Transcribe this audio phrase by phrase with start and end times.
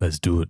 [0.00, 0.48] Let's do it.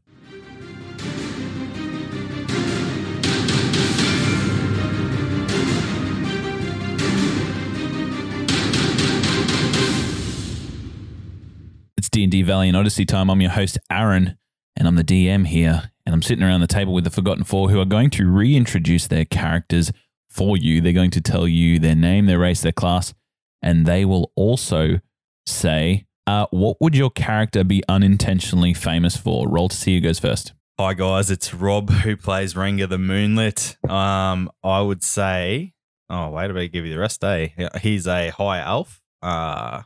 [11.96, 13.30] It's D&D Valiant Odyssey time.
[13.30, 14.36] I'm your host, Aaron,
[14.76, 15.92] and I'm the DM here.
[16.04, 19.06] And I'm sitting around the table with the Forgotten Four who are going to reintroduce
[19.06, 19.92] their characters
[20.28, 20.80] for you.
[20.82, 23.14] They're going to tell you their name, their race, their class,
[23.62, 25.00] and they will also
[25.46, 29.48] say, uh, what would your character be unintentionally famous for?
[29.48, 30.52] Roll to see who goes first.
[30.78, 33.78] Hi guys, it's Rob who plays Rengar the Moonlit.
[33.90, 35.72] Um, I would say,
[36.10, 37.24] oh wait, I better give you the rest.
[37.24, 37.48] Eh,
[37.80, 39.82] he's a high elf, uh,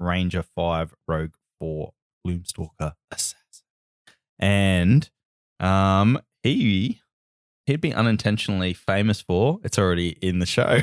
[0.00, 1.92] Ranger five, Rogue four,
[2.26, 3.64] Gloomstalker assassin,
[4.38, 5.08] and
[5.60, 7.00] um, he
[7.70, 9.58] he'd be unintentionally famous for.
[9.64, 10.80] It's already in the show.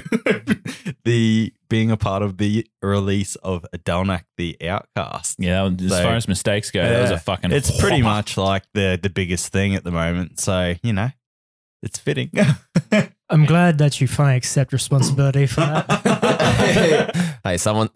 [1.04, 5.36] the being a part of the release of Delnak the Outcast.
[5.40, 7.52] Yeah, as So- far as mistakes go, that was a fucking.
[7.52, 10.40] It's pretty much like the the biggest thing at the moment.
[10.40, 11.10] So you know,
[11.84, 12.32] it's fitting.
[13.30, 17.40] I'm glad that you finally accept responsibility for that.
[17.44, 17.90] hey, someone,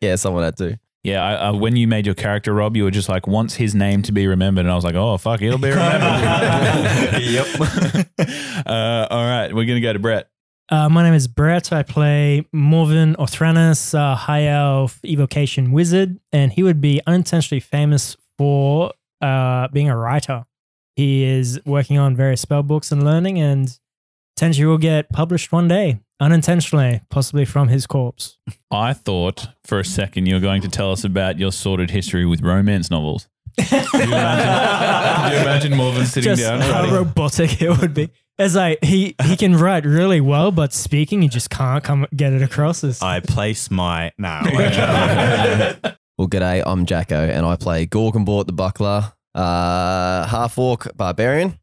[0.00, 0.78] yeah, someone had to.
[1.04, 3.74] Yeah, I, uh, when you made your character, Rob, you were just like, wants his
[3.74, 4.64] name to be remembered.
[4.64, 7.22] And I was like, oh, fuck, he'll be remembered.
[7.22, 7.46] Yep.
[8.66, 10.30] uh, all right, we're going to go to Brett.
[10.70, 11.72] Uh, my name is Brett.
[11.72, 18.16] I play Morven Orthronus, uh, High Elf Evocation Wizard, and he would be unintentionally famous
[18.38, 20.46] for uh, being a writer.
[20.96, 23.78] He is working on various spell books and learning, and
[24.36, 28.38] potentially will get published one day, unintentionally, possibly from his corpse.
[28.70, 32.26] I thought for a second you were going to tell us about your sordid history
[32.26, 33.28] with romance novels.
[33.56, 36.60] Could you imagine, could you imagine Morven sitting Just down?
[36.60, 38.10] how writing- robotic it would be.
[38.36, 42.32] It's like he he can write really well, but speaking he just can't come get
[42.32, 42.82] it across.
[42.82, 44.40] As, I place my no.
[46.18, 51.58] Well, g'day, I'm Jacko, and I play Gorgonbort the Buckler, uh, half orc barbarian,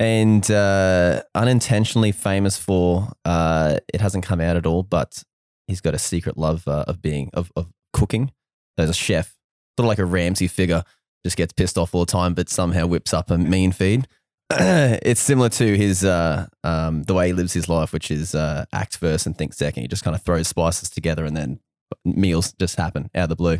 [0.00, 5.22] and uh, unintentionally famous for uh, it hasn't come out at all, but
[5.66, 8.32] he's got a secret love uh, of being of, of cooking.
[8.78, 9.36] He's a chef,
[9.78, 10.84] sort of like a Ramsey figure,
[11.22, 14.08] just gets pissed off all the time, but somehow whips up a mean feed.
[14.50, 18.64] it's similar to his uh, um, the way he lives his life, which is uh,
[18.72, 19.82] act first and think second.
[19.82, 21.60] He just kind of throws spices together and then
[22.06, 23.58] meals just happen out of the blue.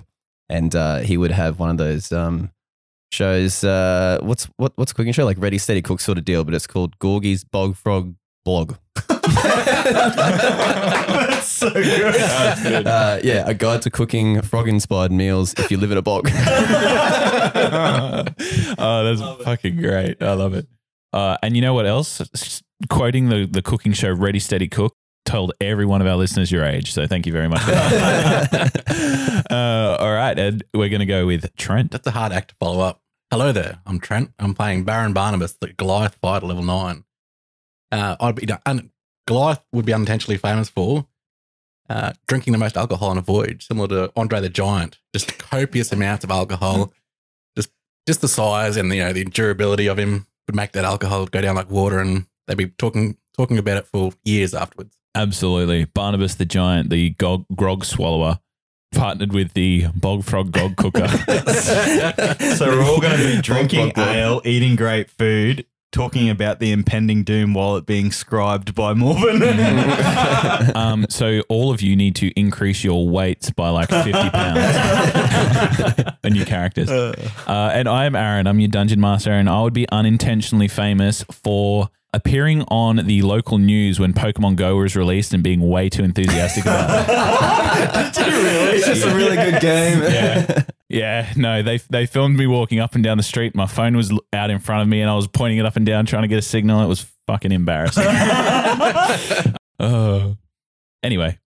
[0.49, 2.51] And uh, he would have one of those um,
[3.13, 3.65] shows.
[3.65, 6.55] Uh, what's what, what's a cooking show like Ready Steady Cook sort of deal, but
[6.55, 8.77] it's called Gorgie's Bog Frog Blog.
[11.37, 12.87] That's so good.
[12.87, 16.29] Uh, yeah, a guide to cooking frog inspired meals if you live in a bog.
[18.79, 20.23] oh, that's fucking great.
[20.23, 20.67] I love it.
[21.13, 22.21] Uh, and you know what else?
[22.89, 24.95] Quoting the, the cooking show Ready Steady Cook
[25.31, 26.93] told every one of our listeners your age.
[26.93, 27.63] So thank you very much
[29.51, 31.93] uh, all right, Ed, we're going to go with Trent.
[31.93, 33.01] That's a hard act to follow up.
[33.31, 34.33] Hello there, I'm Trent.
[34.39, 37.05] I'm playing Baron Barnabus, the Goliath fighter level nine.
[37.93, 38.91] Uh, I'd be un-
[39.27, 41.07] Goliath would be unintentionally famous for
[41.89, 44.99] uh, drinking the most alcohol on a voyage, similar to Andre the Giant.
[45.15, 46.93] Just copious amounts of alcohol.
[47.57, 47.71] just
[48.07, 51.27] just the size and the, you know the durability of him would make that alcohol
[51.27, 55.00] go down like water, and they'd be talking talking about it for years afterwards.
[55.15, 55.87] Absolutely.
[55.87, 58.39] Barnabus the Giant, the gog, grog swallower,
[58.93, 61.09] partnered with the bog frog gog cooker.
[62.57, 67.25] so we're all going to be drinking ale, eating great food, talking about the impending
[67.25, 69.43] doom while it being scribed by Morven.
[70.77, 76.37] um, so all of you need to increase your weights by like 50 pounds and
[76.37, 76.91] your characters.
[76.91, 78.47] Uh, and I am Aaron.
[78.47, 83.59] I'm your dungeon master, and I would be unintentionally famous for appearing on the local
[83.59, 88.21] news when Pokemon Go was released and being way too enthusiastic about it.
[88.73, 90.03] It's just a really good game.
[90.03, 90.63] Yeah.
[90.89, 93.55] Yeah, no, they they filmed me walking up and down the street.
[93.55, 95.87] My phone was out in front of me, and I was pointing it up and
[95.87, 96.83] down trying to get a signal.
[96.83, 98.03] It was fucking embarrassing.
[99.81, 100.37] oh,
[101.05, 101.39] anyway,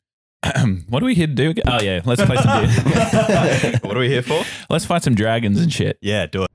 [0.89, 1.53] what are we here to do?
[1.67, 2.65] Oh yeah, let's play some.
[2.65, 4.43] D- what are we here for?
[4.71, 5.99] let's fight some dragons and shit.
[6.01, 6.51] Yeah, do it.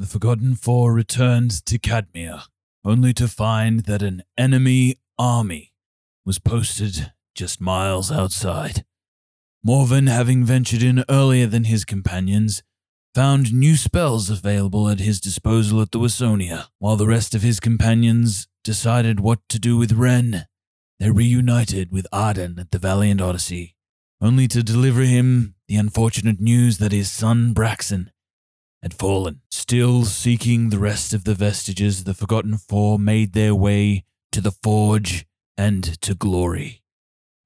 [0.00, 2.44] The Forgotten Four returned to Cadmia,
[2.86, 5.74] only to find that an enemy army
[6.24, 8.86] was posted just miles outside.
[9.62, 12.62] Morven, having ventured in earlier than his companions,
[13.14, 17.60] found new spells available at his disposal at the Wasonia, while the rest of his
[17.60, 20.46] companions decided what to do with Ren.
[20.98, 23.76] They reunited with Arden at the Valiant Odyssey,
[24.18, 28.12] only to deliver him the unfortunate news that his son Braxen
[28.82, 29.40] had fallen.
[29.50, 34.52] Still seeking the rest of the vestiges, the Forgotten Four made their way to the
[34.52, 36.82] Forge and to glory.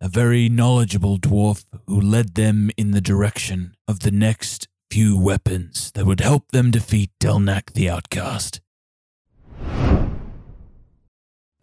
[0.00, 5.90] A very knowledgeable dwarf who led them in the direction of the next few weapons
[5.94, 8.60] that would help them defeat Delnak the Outcast.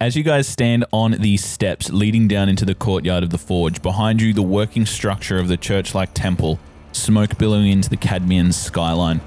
[0.00, 3.80] As you guys stand on these steps leading down into the courtyard of the forge,
[3.80, 6.58] behind you, the working structure of the church like temple,
[6.90, 9.20] smoke billowing into the Cadmean skyline.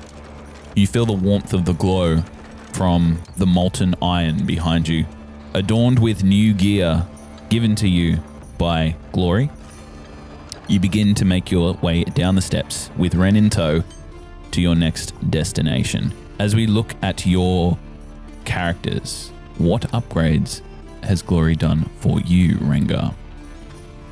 [0.76, 2.22] You feel the warmth of the glow
[2.74, 5.06] from the molten iron behind you,
[5.54, 7.08] adorned with new gear
[7.50, 8.18] given to you
[8.58, 9.50] by Glory.
[10.68, 13.86] You begin to make your way down the steps with Ren in tow
[14.52, 16.12] to your next destination.
[16.40, 17.78] As we look at your
[18.44, 20.60] characters, what upgrades
[21.04, 23.14] has Glory done for you, Rengar?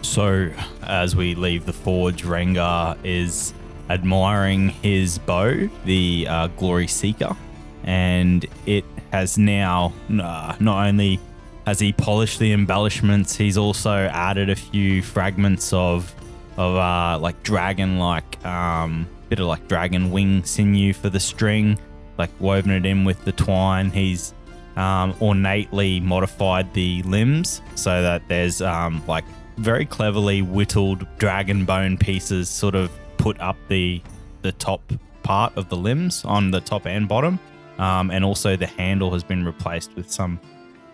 [0.02, 0.50] So,
[0.82, 3.54] as we leave the forge, Rengar is
[3.90, 7.36] admiring his bow, the uh, Glory Seeker,
[7.84, 11.20] and it has now uh, not only
[11.66, 16.14] has he polished the embellishments, he's also added a few fragments of
[16.58, 21.78] of uh, like dragon like um, bit of like dragon wing sinew for the string,
[22.18, 23.90] like woven it in with the twine.
[23.90, 24.34] He's
[24.76, 29.26] um, ornately modified the limbs so that there's um, like
[29.58, 32.92] very cleverly whittled dragon bone pieces sort of
[33.24, 34.02] put up the
[34.42, 34.82] the top
[35.24, 37.40] part of the limbs on the top and bottom.
[37.80, 40.40] Um, and also the handle has been replaced with some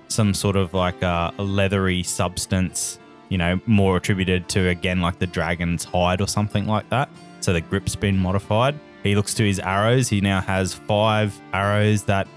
[0.07, 2.99] some sort of like a, a leathery substance
[3.29, 7.09] you know more attributed to again like the dragon's hide or something like that.
[7.41, 8.79] So the grip's been modified.
[9.01, 10.07] He looks to his arrows.
[10.07, 12.27] He now has five arrows that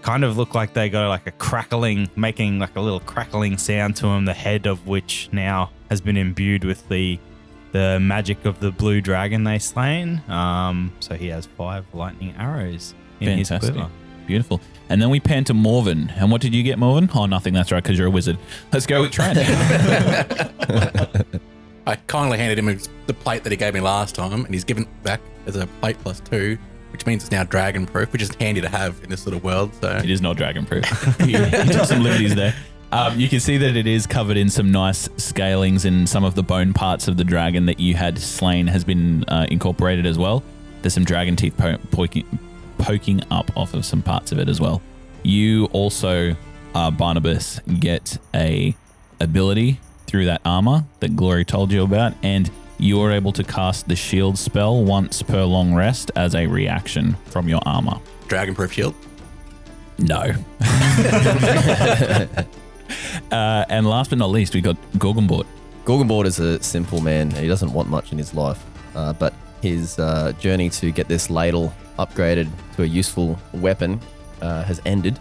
[0.00, 3.94] kind of look like they go like a crackling, making like a little crackling sound
[3.96, 4.24] to them.
[4.24, 7.20] The head of which now has been imbued with the
[7.72, 10.22] the magic of the blue dragon they slain.
[10.28, 13.62] Um, so he has five lightning arrows in Fantastic.
[13.62, 13.90] his quiver.
[14.26, 14.60] Beautiful.
[14.88, 16.10] And then we pan to Morven.
[16.16, 17.10] And what did you get, Morven?
[17.14, 17.54] Oh, nothing.
[17.54, 18.38] That's right, because you're a wizard.
[18.72, 19.38] Let's go with Trent.
[21.86, 24.84] I kindly handed him the plate that he gave me last time, and he's given
[24.84, 26.56] it back as a plate plus two,
[26.92, 29.42] which means it's now dragon proof, which is handy to have in this sort of
[29.42, 29.74] world.
[29.80, 30.84] So it is not dragon proof.
[31.26, 32.54] you, you took some liberties there.
[32.92, 36.34] Um, you can see that it is covered in some nice scalings, and some of
[36.34, 40.18] the bone parts of the dragon that you had slain has been uh, incorporated as
[40.18, 40.42] well.
[40.82, 42.38] There's some dragon teeth po- poking,
[42.76, 44.82] poking up off of some parts of it as well.
[45.22, 46.36] You also,
[46.74, 48.76] uh, Barnabus, get a
[49.20, 53.88] ability through that armor that Glory told you about, and you are able to cast
[53.88, 57.98] the shield spell once per long rest as a reaction from your armor.
[58.28, 58.94] dragon proof shield.
[59.98, 60.32] No.
[63.32, 65.46] uh, and last but not least, we got Gorgonbort.
[65.84, 67.30] Gorgonboard is a simple man.
[67.30, 71.30] He doesn't want much in his life, uh, but his uh, journey to get this
[71.30, 74.00] ladle upgraded to a useful weapon
[74.40, 75.18] uh, has ended,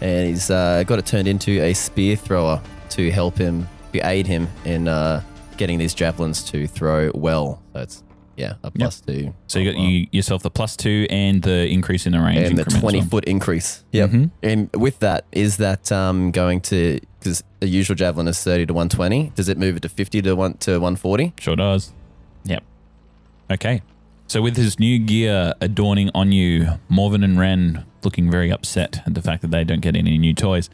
[0.00, 2.60] and he's uh, got it turned into a spear thrower
[2.90, 5.22] to help him, to aid him in uh,
[5.56, 7.62] getting these javelins to throw well.
[7.72, 8.02] So it's
[8.36, 9.34] yeah, a plus two.
[9.46, 12.38] So you got you, yourself the plus two and the increase in the range.
[12.48, 13.08] and the increment as 20 well.
[13.08, 13.84] foot increase.
[13.92, 14.10] Yep.
[14.10, 14.30] Mhm.
[14.42, 18.74] And with that, is that um, going to, because the usual javelin is 30 to
[18.74, 21.32] 120, does it move it to 50 to, one, to 140?
[21.38, 21.92] Sure does.
[22.44, 22.62] Yep.
[23.50, 23.82] Okay.
[24.26, 29.14] So with his new gear adorning on you, Morven and Ren looking very upset at
[29.14, 30.70] the fact that they don't get any new toys.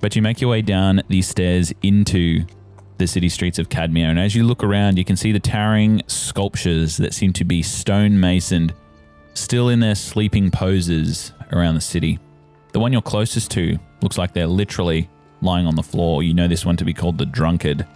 [0.00, 2.44] But you make your way down these stairs into
[3.00, 6.02] the city streets of Cadmia, and as you look around, you can see the towering
[6.06, 8.72] sculptures that seem to be stonemasoned,
[9.34, 12.18] still in their sleeping poses around the city.
[12.72, 15.08] The one you're closest to looks like they're literally
[15.42, 16.22] lying on the floor.
[16.22, 17.86] You know this one to be called the Drunkard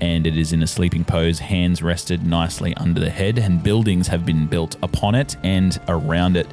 [0.00, 4.08] and it is in a sleeping pose, hands rested nicely under the head, and buildings
[4.08, 6.46] have been built upon it and around it,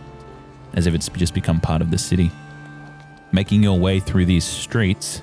[0.74, 2.32] as if it's just become part of the city.
[3.32, 5.22] Making your way through these streets,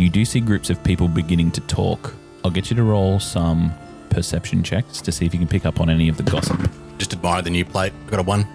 [0.00, 2.14] you do see groups of people beginning to talk.
[2.44, 3.72] I'll get you to roll some
[4.08, 6.70] perception checks to see if you can pick up on any of the gossip.
[6.98, 7.92] Just admire the new plate.
[8.06, 8.46] I got a one.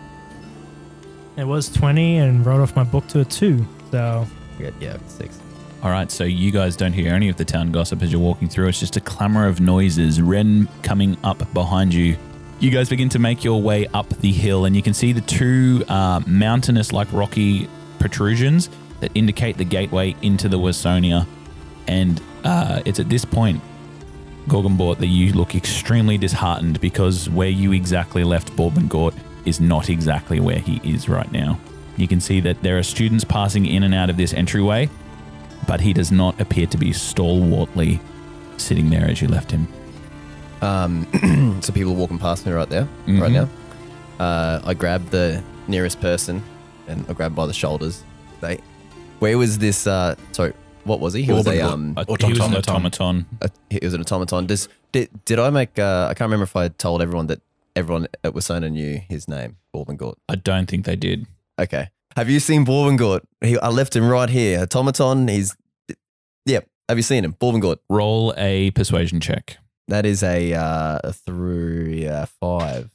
[1.38, 3.66] It was 20 and wrote off my book to a 2.
[3.92, 4.28] So
[4.60, 5.40] Yeah, yeah, six.
[5.84, 8.48] All right, so you guys don't hear any of the town gossip as you're walking
[8.48, 8.70] through.
[8.70, 10.22] It's just a clamor of noises.
[10.22, 12.18] Ren coming up behind you.
[12.60, 15.22] You guys begin to make your way up the hill, and you can see the
[15.22, 17.68] two uh, mountainous, like rocky
[18.00, 21.26] protrusions that indicate the gateway into the Wasonia.
[21.88, 23.62] And uh, it's at this point,
[24.48, 29.14] Gorgonbort, that you look extremely disheartened because where you exactly left Borbengort
[29.46, 31.60] is not exactly where he is right now.
[31.98, 34.90] You can see that there are students passing in and out of this entryway,
[35.68, 38.00] but he does not appear to be stalwartly
[38.58, 39.68] sitting there as you left him.
[40.62, 43.34] Um, so people walking past me right there, right Mhm.
[43.34, 43.50] now.
[44.24, 46.42] Uh, I grab the nearest person
[46.88, 48.04] and I grab by the shoulders.
[48.42, 48.60] They,
[49.20, 49.88] where was this?
[49.88, 50.54] Uh, sorry,
[50.84, 51.24] what was he?
[51.24, 52.28] He was a um, Automaton.
[52.28, 53.26] he was an automaton.
[53.42, 54.46] a, he was an automaton.
[54.46, 55.78] Does did, did I make?
[55.78, 57.42] Uh, I can't remember if I told everyone that
[57.76, 60.16] everyone at Wasonia knew his name, Borbengort.
[60.30, 61.28] I don't think they did.
[61.60, 61.90] Okay.
[62.16, 63.22] Have you seen Borbengort?
[63.42, 64.62] He, I left him right here.
[64.62, 65.28] Automaton.
[65.28, 65.56] He's.
[66.46, 66.68] Yep.
[66.88, 67.34] Have you seen him?
[67.34, 67.78] Borbengort.
[67.90, 69.58] Roll a persuasion check.
[69.88, 72.92] That is a, uh, a through uh, five.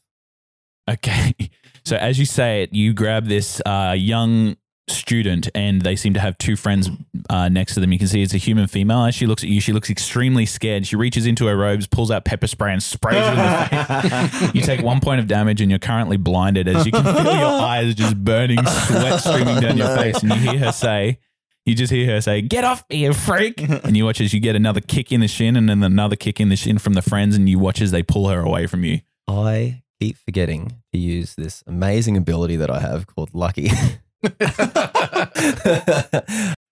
[0.88, 1.34] Okay.
[1.82, 4.58] So as you say it, you grab this uh, young
[4.90, 6.90] student, and they seem to have two friends
[7.28, 7.92] uh, next to them.
[7.92, 9.04] You can see it's a human female.
[9.04, 10.86] As she looks at you, she looks extremely scared.
[10.86, 14.50] She reaches into her robes, pulls out pepper spray, and sprays you in the face.
[14.54, 17.46] You take one point of damage, and you're currently blinded as you can feel your
[17.60, 21.18] eyes just burning, sweat streaming down your face, and you hear her say.
[21.66, 24.40] You just hear her say, "Get off me, you freak!" And you watch as you
[24.40, 27.02] get another kick in the shin, and then another kick in the shin from the
[27.02, 29.00] friends, and you watch as they pull her away from you.
[29.28, 33.70] I keep forgetting to use this amazing ability that I have called Lucky.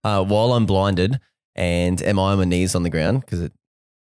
[0.05, 1.21] uh, while I'm blinded
[1.55, 3.21] and am I on my knees on the ground?
[3.21, 3.51] Because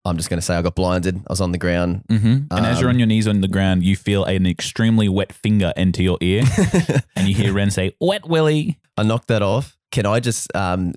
[0.05, 1.17] I'm just going to say I got blinded.
[1.17, 2.03] I was on the ground.
[2.11, 2.47] Mm-hmm.
[2.51, 5.33] And as you're Um, on your knees on the ground, you feel an extremely wet
[5.33, 6.43] finger into your ear,
[7.17, 9.77] and you hear Ren say, "Wet Willy." I knocked that off.
[9.91, 10.93] Can I just um,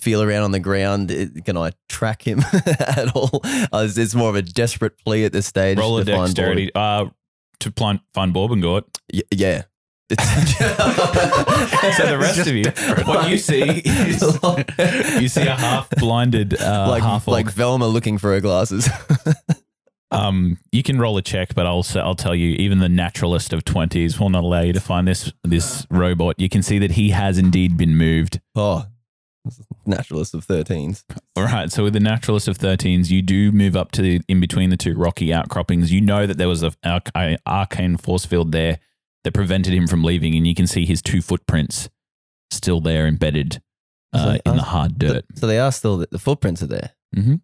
[0.00, 1.08] feel around on the ground?
[1.44, 3.40] Can I track him at all?
[3.44, 5.76] Uh, it's, it's more of a desperate plea at this stage.
[5.78, 7.06] Roll a to find dexterity uh,
[7.60, 8.84] to find, find Borbengort.
[9.12, 9.62] Y- yeah.
[11.96, 12.64] So the rest of you,
[13.04, 14.22] what you see is
[15.20, 18.88] you see a half blinded uh, like half like Velma looking for her glasses.
[20.10, 23.64] Um, you can roll a check, but I'll I'll tell you, even the naturalist of
[23.64, 26.38] twenties will not allow you to find this this robot.
[26.38, 28.40] You can see that he has indeed been moved.
[28.54, 28.86] oh,
[29.86, 31.02] naturalist of 13s.
[31.34, 31.70] All right.
[31.72, 34.76] So with the naturalist of 13s, you do move up to the, in between the
[34.76, 35.90] two rocky outcroppings.
[35.90, 38.78] You know that there was a, arc- a arcane force field there
[39.24, 41.88] that prevented him from leaving, and you can see his two footprints
[42.50, 43.62] still there embedded
[44.12, 45.24] uh, So- in the hard dirt.
[45.36, 46.90] So they are still, the footprints are there.
[47.16, 47.40] Mhm.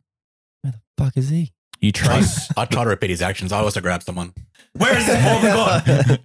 [0.63, 1.53] Where the fuck is he?
[1.81, 2.51] You trace.
[2.57, 3.53] I try to repeat his actions.
[3.53, 4.33] I also grab someone.
[4.73, 5.23] Where is this
[5.85, 6.19] Morgan gone?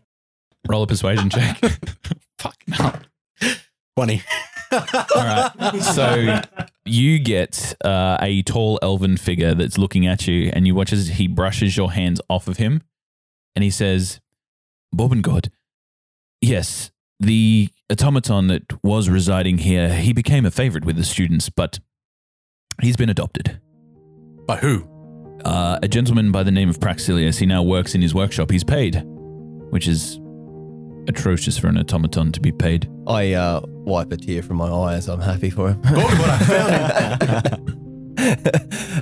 [0.68, 1.60] roll a persuasion check.
[2.40, 2.94] Fuck no.
[3.96, 4.24] 20.
[4.72, 4.82] All
[5.16, 5.80] right.
[5.82, 6.42] So
[6.86, 11.08] you get uh, a tall elven figure that's looking at you, and you watch as
[11.08, 12.82] he brushes your hands off of him,
[13.56, 14.20] and he says,
[14.94, 15.50] "Bobbengod,
[16.42, 21.80] yes, the automaton that was residing here, he became a favorite with the students, but
[22.82, 23.60] he's been adopted.
[24.48, 24.88] By who?
[25.46, 27.40] Uh, a gentleman by the name of Praxilius.
[27.40, 28.52] He now works in his workshop.
[28.52, 29.04] He's paid,
[29.72, 30.20] which is
[31.08, 34.96] atrocious for an automaton to be paid." I uh, wipe a tear from my eye
[34.96, 35.82] as I'm happy for him.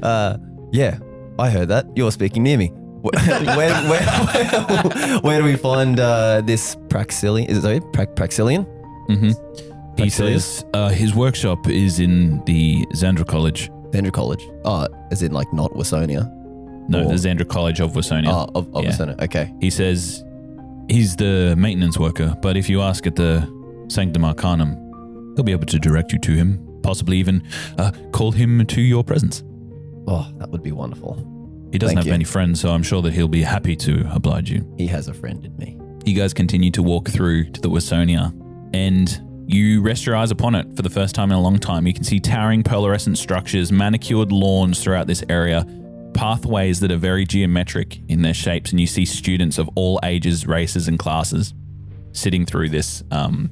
[0.01, 0.37] uh,
[0.71, 0.97] yeah,
[1.37, 1.85] I heard that.
[1.95, 2.71] You're speaking near me.
[3.03, 3.13] Where,
[3.57, 7.49] where, where, where do we find uh, this Praxilian?
[7.49, 7.83] Is it?
[7.93, 8.65] Pra- Praxilian?
[9.09, 10.01] Mm-hmm.
[10.01, 13.71] He says uh, his workshop is in the Xandra College.
[13.91, 14.47] Vendor College.
[14.65, 16.29] Oh, as in like not Wasonia.
[16.89, 18.27] No, Or- the Xandra College of Wasonia.
[18.27, 18.91] Oh, of, of Yeah.
[18.91, 19.21] Wasonia.
[19.23, 19.53] Okay.
[19.59, 20.23] He says
[20.89, 23.41] he's the maintenance worker, but if you ask at the
[23.89, 24.75] Sanctum Arcanum,
[25.35, 27.43] he'll be able to direct you to him, possibly even
[27.77, 29.43] uh, call him to your presence.
[30.07, 31.17] Oh, that would be wonderful.
[31.71, 32.11] He doesn't Thank have you.
[32.11, 34.73] many friends, so I'm sure that he'll be happy to oblige you.
[34.77, 35.79] He has a friend in me.
[36.05, 38.33] You guys continue to walk through to the Wasonia,
[38.73, 41.87] and you rest your eyes upon it for the first time in a long time.
[41.87, 45.65] You can see towering pearlescent structures, manicured lawns throughout this area,
[46.13, 50.45] pathways that are very geometric in their shapes, and you see students of all ages,
[50.45, 51.53] races, and classes
[52.13, 53.49] sitting through this um,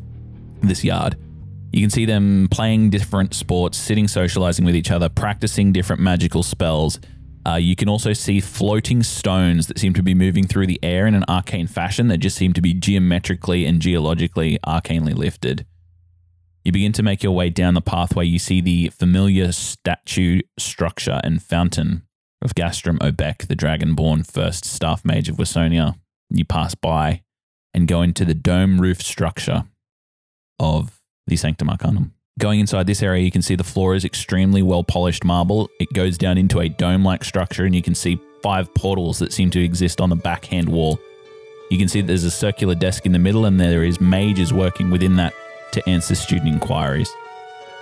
[0.61, 1.15] this yard.
[1.71, 6.43] You can see them playing different sports, sitting socializing with each other, practicing different magical
[6.43, 6.99] spells.
[7.47, 11.07] Uh, you can also see floating stones that seem to be moving through the air
[11.07, 15.65] in an arcane fashion that just seem to be geometrically and geologically arcanely lifted.
[16.63, 18.25] You begin to make your way down the pathway.
[18.25, 22.03] You see the familiar statue structure and fountain
[22.41, 25.95] of Gastrom Obek, the dragonborn first staff mage of Wasonia.
[26.29, 27.23] You pass by
[27.73, 29.63] and go into the dome roof structure
[30.59, 32.13] of the Sanctum Arcanum.
[32.39, 35.69] Going inside this area, you can see the floor is extremely well polished marble.
[35.77, 39.33] It goes down into a dome like structure, and you can see five portals that
[39.33, 41.01] seem to exist on the backhand wall.
[41.69, 44.53] You can see that there's a circular desk in the middle, and there is mages
[44.53, 45.33] working within that
[45.73, 47.11] to answer student inquiries.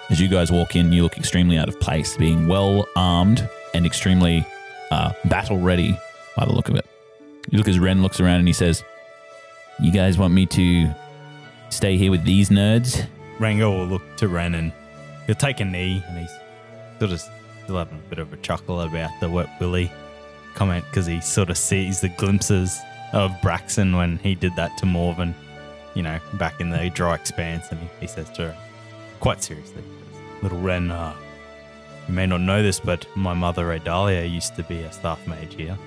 [0.10, 3.86] As you guys walk in, you look extremely out of place, being well armed and
[3.86, 4.44] extremely
[4.90, 5.96] uh, battle ready
[6.36, 6.86] by the look of it.
[7.52, 8.84] You look as Ren looks around and he says,
[9.80, 10.90] You guys want me to
[11.70, 13.06] stay here with these nerds?
[13.40, 14.72] Rengar will look to Ren and
[15.26, 16.32] he'll take a knee and he's
[17.00, 17.20] sort of
[17.64, 19.92] still having a bit of a chuckle about the wet willy
[20.56, 22.80] comment because he sort of sees the glimpses
[23.14, 25.36] of Braxen when he did that to Morven,
[25.94, 27.72] you know, back in the dry expanse.
[27.72, 28.58] And he, he says to her,
[29.20, 29.84] quite seriously,
[30.42, 31.16] little Ren, uh,
[32.08, 35.54] you may not know this, but my mother, Adalia, used to be a staff mage
[35.56, 35.78] here.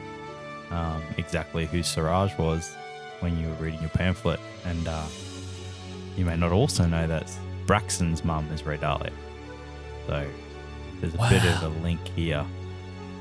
[0.71, 2.75] um, exactly who Seraaj was
[3.21, 5.04] when you were reading your pamphlet, and uh,
[6.17, 7.31] you may not also know that
[7.67, 9.12] Braxen's mum is Redalia.
[10.07, 10.26] So
[11.00, 12.45] there's a bit of a link here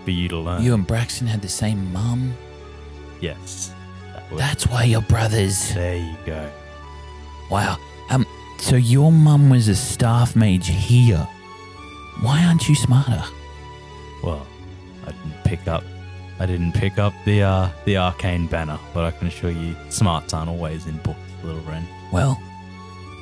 [0.04, 0.64] for you to learn.
[0.64, 2.34] You and Braxen had the same mum.
[3.22, 3.74] yes,
[4.14, 5.74] that That's why you're brothers.
[5.74, 6.50] there you go.
[7.52, 7.78] Wow.
[8.10, 8.26] Um.
[8.60, 11.28] So your mum was a staff mage here.
[12.22, 13.24] Why aren't you smarter?
[14.24, 14.46] Well,
[15.06, 15.84] I didn't pick up.
[16.40, 20.34] I didn't pick up the uh, the arcane banner, but I can assure you, smarts
[20.34, 21.86] aren't always in books, little Ren.
[22.12, 22.42] Well,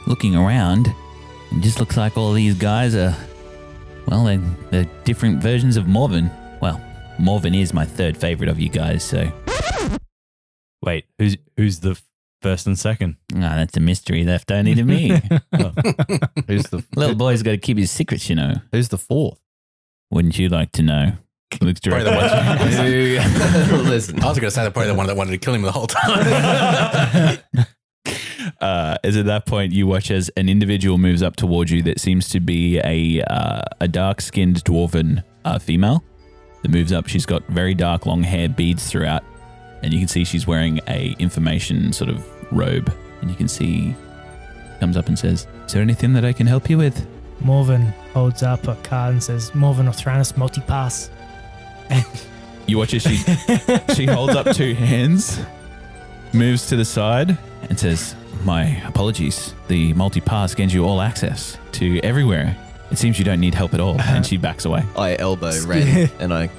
[0.07, 0.87] looking around,
[1.51, 3.15] it just looks like all these guys are,
[4.07, 6.31] well, they're, they're different versions of Morven.
[6.61, 6.81] Well,
[7.19, 9.31] Morven is my third favorite of you guys, so
[10.83, 12.03] Wait, who's who's the f-
[12.41, 13.17] first and second?
[13.35, 15.09] ah, that's a mystery left only to me.
[16.47, 18.53] Who's the Little boy's got to keep his secrets, you know.
[18.71, 19.39] Who's the fourth?
[20.11, 21.13] Wouldn't you like to know?
[21.61, 24.97] Looks Probably directly the at one- Listen, I was going to say they're probably the
[24.97, 27.39] one that wanted to kill him the whole time.
[28.59, 31.99] Uh, is at that point you watch as an individual moves up towards you that
[31.99, 36.03] seems to be a uh, a dark skinned dwarven uh, female
[36.63, 37.07] that moves up.
[37.07, 39.23] She's got very dark long hair, beads throughout,
[39.83, 42.91] and you can see she's wearing a information sort of robe.
[43.21, 43.95] And you can see
[44.79, 47.05] comes up and says, "Is there anything that I can help you with?"
[47.41, 51.09] Morven holds up a card and says, Morven Orthronus multipass.
[51.89, 52.05] And
[52.65, 53.17] you watch as she
[53.93, 55.39] she holds up two hands,
[56.33, 57.37] moves to the side,
[57.69, 59.53] and says, My apologies.
[59.67, 62.55] The multi pass gains you all access to everywhere.
[62.91, 63.99] It seems you don't need help at all.
[64.01, 64.83] And she backs away.
[64.95, 66.49] I elbow Ren and I,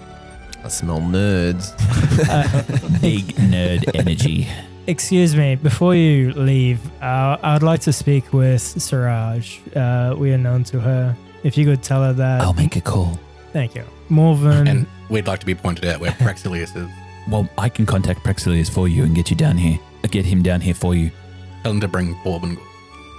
[0.62, 1.72] I smell nerds.
[3.00, 4.48] Big nerd energy.
[4.86, 9.58] Excuse me, before you leave, uh, I would like to speak with Seraaj.
[9.76, 11.16] Uh, we are known to her.
[11.44, 12.40] If you could tell her that.
[12.42, 13.18] I'll make a call.
[13.52, 13.84] Thank you.
[14.08, 14.66] Morven.
[14.66, 16.88] and we'd like to be pointed out where Praxilius is.
[17.30, 19.78] Well, I can contact Praxilius for you and get you down here.
[20.04, 21.10] Uh, Get him down here for you.
[21.62, 22.58] Tell him to bring Bourbon.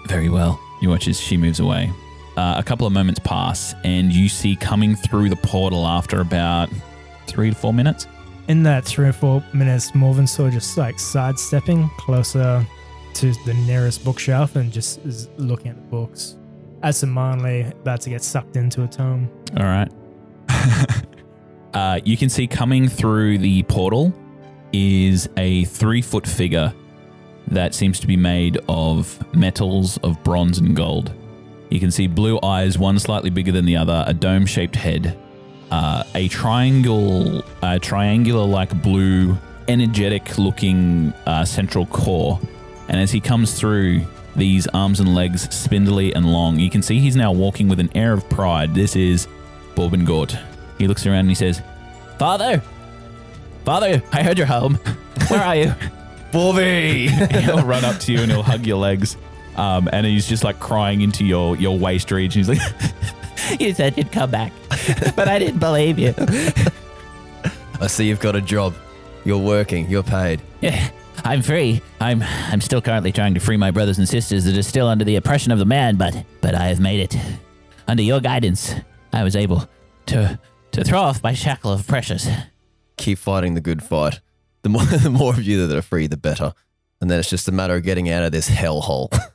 [0.07, 0.59] Very well.
[0.81, 1.91] You watch as she moves away.
[2.37, 6.69] Uh, a couple of moments pass, and you see coming through the portal after about
[7.27, 8.07] three to four minutes.
[8.47, 12.65] in that three or four minutes, Morven saw just like sidestepping closer
[13.15, 16.37] to the nearest bookshelf and just is looking at the books.
[16.81, 19.29] As Manley about to get sucked into a tome.
[19.57, 19.91] All right.
[21.73, 24.13] uh, you can see coming through the portal
[24.71, 26.73] is a three foot figure
[27.49, 31.11] that seems to be made of metals of bronze and gold.
[31.69, 35.17] You can see blue eyes, one slightly bigger than the other, a dome shaped head,
[35.71, 42.39] uh, a triangle, uh, triangular like blue, energetic looking uh, central core.
[42.87, 46.59] And as he comes through, these arms and legs spindly and long.
[46.59, 48.73] You can see he's now walking with an air of pride.
[48.73, 49.27] This is
[49.75, 50.39] Borbengort.
[50.77, 51.61] He looks around and he says,
[52.17, 52.63] Father!
[53.65, 54.75] Father, I heard you're home.
[55.27, 55.73] Where are you?
[56.31, 57.07] Bobby!
[57.41, 59.17] he'll run up to you and he'll hug your legs.
[59.55, 62.39] Um, and he's just like crying into your, your waist region.
[62.39, 62.59] He's like,
[63.59, 64.51] You said you'd come back,
[65.15, 66.13] but I didn't believe you.
[67.81, 68.75] I see you've got a job.
[69.25, 69.89] You're working.
[69.89, 70.41] You're paid.
[70.61, 70.89] Yeah,
[71.23, 71.81] I'm free.
[71.99, 75.03] I'm I'm still currently trying to free my brothers and sisters that are still under
[75.03, 77.17] the oppression of the man, but but I have made it.
[77.87, 78.75] Under your guidance,
[79.13, 79.67] I was able
[80.07, 80.39] to
[80.71, 82.27] to throw off my shackle of pressures.
[82.97, 84.19] Keep fighting the good fight.
[84.63, 86.53] The more, the more of you that are free, the better.
[86.99, 89.09] And then it's just a matter of getting out of this hellhole.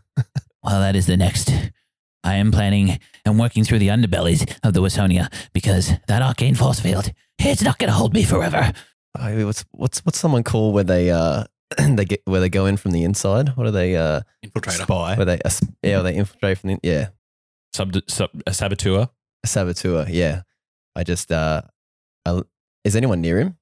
[0.63, 1.51] Well, that is the next.
[2.25, 6.81] I am planning and working through the underbellies of the Wasonia because that arcane force
[6.81, 8.73] field, it's not going to hold me forever.
[9.15, 11.45] I mean, what's what's what's someone called where they uh
[11.79, 13.51] they get where they go in from the inside?
[13.57, 14.85] What are they uh Infiltrator.
[14.85, 15.17] Spy.
[15.17, 15.51] where they uh,
[15.83, 17.09] yeah they infiltrate from the yeah
[17.75, 19.11] Sub, sub a saboteur.
[19.43, 20.43] a saboteur yeah.
[20.97, 21.61] I just uh
[22.25, 22.41] I,
[22.85, 23.59] is anyone near him?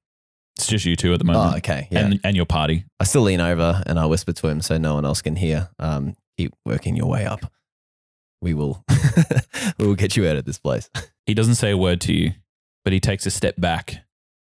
[0.57, 2.05] It's just you two at the moment, Oh okay yeah.
[2.05, 2.85] and and your party.
[2.99, 5.69] I still lean over and I whisper to him so no one else can hear.
[5.79, 7.51] Um, keep working your way up.
[8.41, 8.83] We will
[9.79, 10.89] we will get you out of this place.
[11.25, 12.33] He doesn't say a word to you,
[12.83, 14.03] but he takes a step back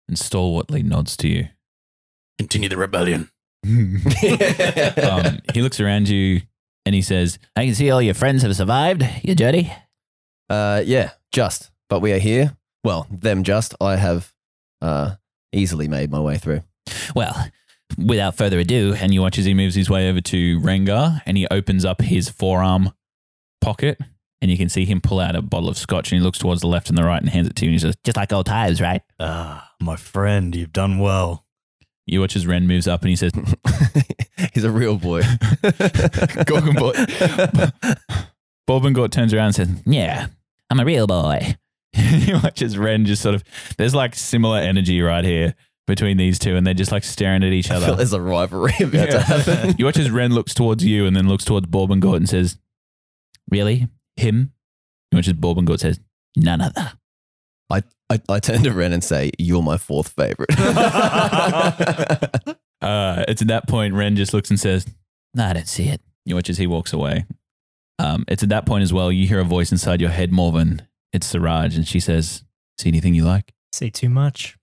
[0.08, 1.46] and stalwartly nods to you.
[2.38, 3.30] Continue the rebellion.
[3.64, 6.40] um, he looks around you
[6.84, 9.04] and he says, I can see all your friends have survived.
[9.22, 9.72] You dirty?
[10.50, 11.70] Uh, yeah, just.
[11.88, 12.56] But we are here.
[12.82, 13.76] Well, them just.
[13.80, 14.32] I have
[14.82, 15.14] uh,
[15.52, 16.62] easily made my way through.
[17.14, 17.48] Well,
[17.98, 21.36] without further ado, and you watch as he moves his way over to Rengar and
[21.36, 22.92] he opens up his forearm
[23.60, 23.98] pocket
[24.42, 26.60] and you can see him pull out a bottle of scotch and he looks towards
[26.60, 28.32] the left and the right and hands it to you and he says, just like
[28.32, 29.02] old times, right?
[29.18, 31.44] Ah, my friend, you've done well.
[32.06, 33.32] You watch as Ren moves up and he says,
[34.54, 35.22] He's a real boy.
[36.42, 36.94] Gorgonbort.
[38.68, 40.28] Borbengort turns around and says, Yeah,
[40.70, 41.56] I'm a real boy.
[41.96, 43.44] You watch as Ren just sort of,
[43.78, 45.54] there's like similar energy right here.
[45.86, 47.96] between these two, and they're just like staring at each I feel other.
[47.96, 49.36] there's a rivalry about to happen.
[49.38, 49.74] You watch as to happen.
[49.78, 52.58] you watch as Ren looks towards you and then looks towards Borbengort and says,
[53.50, 54.52] "Really, him?"
[55.12, 56.00] You watch as Borbengort says,
[56.36, 56.92] "None other."
[58.08, 60.50] I, I turn to Ren and say, You're my fourth favorite.
[62.82, 64.86] Uh, it's at that point Ren just looks and says,
[65.34, 67.24] "No, I don't see it." You watch as he walks away.
[67.98, 70.82] Um, it's at that point as well you hear a voice inside your head, Morven.
[71.16, 72.44] It's Seraaj, and she says,
[72.76, 74.58] "See anything you like?" Say too much.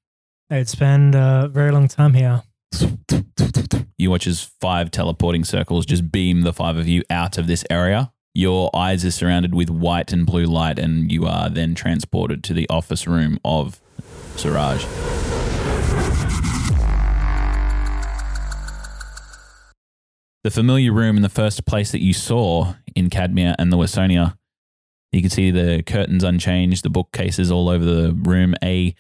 [0.52, 2.44] I'd spend a very long time here.
[3.98, 7.66] You watch as five teleporting circles just beam the five of you out of this
[7.72, 8.12] area.
[8.36, 12.54] Your eyes are surrounded with white and blue light, and you are then transported to
[12.54, 13.82] the office room of
[14.36, 14.84] Seraaj.
[20.44, 24.38] The familiar room in the first place that you saw in Cadmia and the Wasonia.
[25.14, 28.96] You can see the curtains unchanged, the bookcases all over the room, a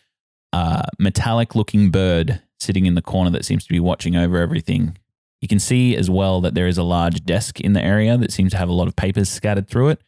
[0.54, 4.98] uh, metallic looking bird sitting in the corner that seems to be watching over everything.
[5.42, 8.32] You can see as well that there is a large desk in the area that
[8.32, 10.02] seems to have a lot of papers scattered through it.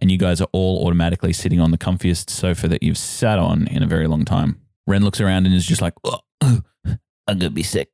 [0.00, 3.66] And you guys are all automatically sitting on the comfiest sofa that you've sat on
[3.66, 4.60] in a very long time.
[4.86, 6.62] Ren looks around and is just like, oh, I'm
[7.26, 7.90] going to be sick.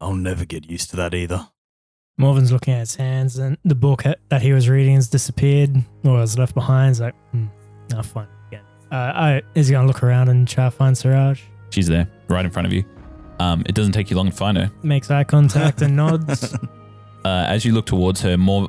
[0.00, 1.48] I'll never get used to that either.
[2.20, 6.12] Morven's looking at his hands, and the book that he was reading has disappeared or
[6.14, 6.90] was left behind.
[6.90, 7.46] He's like, hmm,
[7.94, 8.64] I'll find it again.
[8.92, 11.40] Uh, I, is he going to look around and try to find Seraaj?
[11.70, 12.84] She's there, right in front of you.
[13.38, 14.70] Um, it doesn't take you long to find her.
[14.82, 16.54] Makes eye contact and nods.
[17.22, 18.66] Uh, as you look towards her, more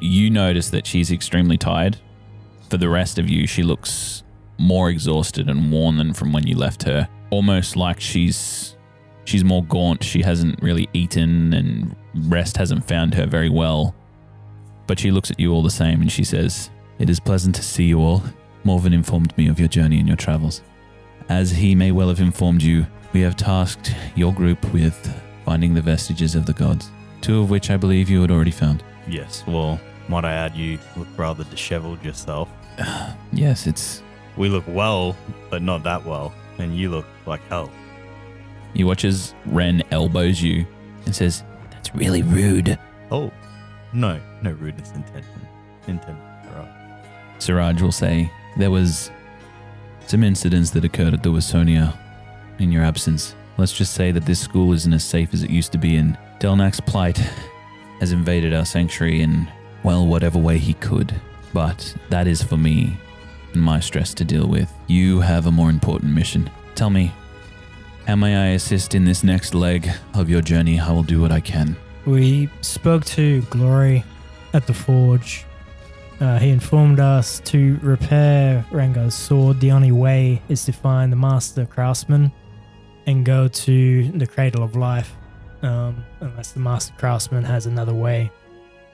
[0.00, 1.98] you notice that she's extremely tired.
[2.70, 4.22] For the rest of you, she looks
[4.56, 7.06] more exhausted and worn than from when you left her.
[7.28, 8.74] Almost like she's
[9.26, 10.02] she's more gaunt.
[10.02, 13.94] She hasn't really eaten, and rest hasn't found her very well.
[14.86, 17.62] But she looks at you all the same, and she says, "It is pleasant to
[17.62, 18.22] see you all.
[18.64, 20.62] Morven informed me of your journey and your travels.
[21.28, 24.96] As he may well have informed you, we have tasked your group with
[25.44, 26.90] finding the vestiges of the gods."
[27.24, 28.84] two of which I believe you had already found.
[29.08, 32.48] Yes, well, might I add, you look rather disheveled yourself.
[33.32, 34.02] Yes, it's.
[34.36, 35.16] We look well,
[35.50, 37.70] but not that well, and you look like hell.
[38.74, 40.66] He watches Ren elbows you
[41.06, 41.42] and says,
[41.94, 42.78] really rude.
[43.10, 43.32] Oh,
[43.92, 45.40] no, no rudeness intention.
[45.86, 46.68] Intended for us.
[47.38, 49.10] Seraaj will say, There was
[50.06, 51.96] some incidents that occurred at the Wasonia
[52.58, 53.34] in your absence.
[53.56, 56.18] Let's just say that this school isn't as safe as it used to be, and
[56.40, 57.18] Delnak's plight
[58.00, 59.48] has invaded our sanctuary in,
[59.82, 61.14] well, whatever way he could.
[61.52, 62.96] But that is for me
[63.52, 64.72] and my stress to deal with.
[64.88, 66.50] You have a more important mission.
[66.74, 67.12] Tell me,
[68.06, 70.80] how may I assist in this next leg of your journey?
[70.80, 71.76] I will do what I can.
[72.06, 74.04] We spoke to Glory
[74.52, 75.44] at the forge.
[76.20, 79.60] Uh, he informed us to repair Rengar's sword.
[79.60, 82.30] The only way is to find the master craftsman
[83.06, 85.12] and go to the cradle of life,
[85.62, 88.30] um, unless the master craftsman has another way.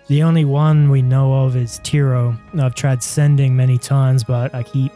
[0.09, 2.37] The only one we know of is Tiro.
[2.59, 4.93] I've tried sending many times, but I keep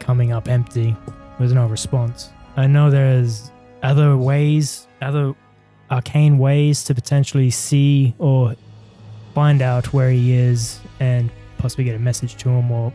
[0.00, 0.96] coming up empty
[1.38, 2.30] with no response.
[2.56, 3.52] I know there's
[3.82, 5.34] other ways, other
[5.90, 8.54] arcane ways to potentially see or
[9.34, 12.92] find out where he is and possibly get a message to him or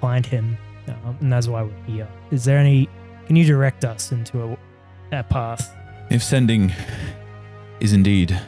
[0.00, 0.56] find him.
[0.88, 2.08] Um, and that's why we're here.
[2.30, 2.88] Is there any?
[3.26, 5.74] Can you direct us into a, a path?
[6.10, 6.72] If sending
[7.80, 8.38] is indeed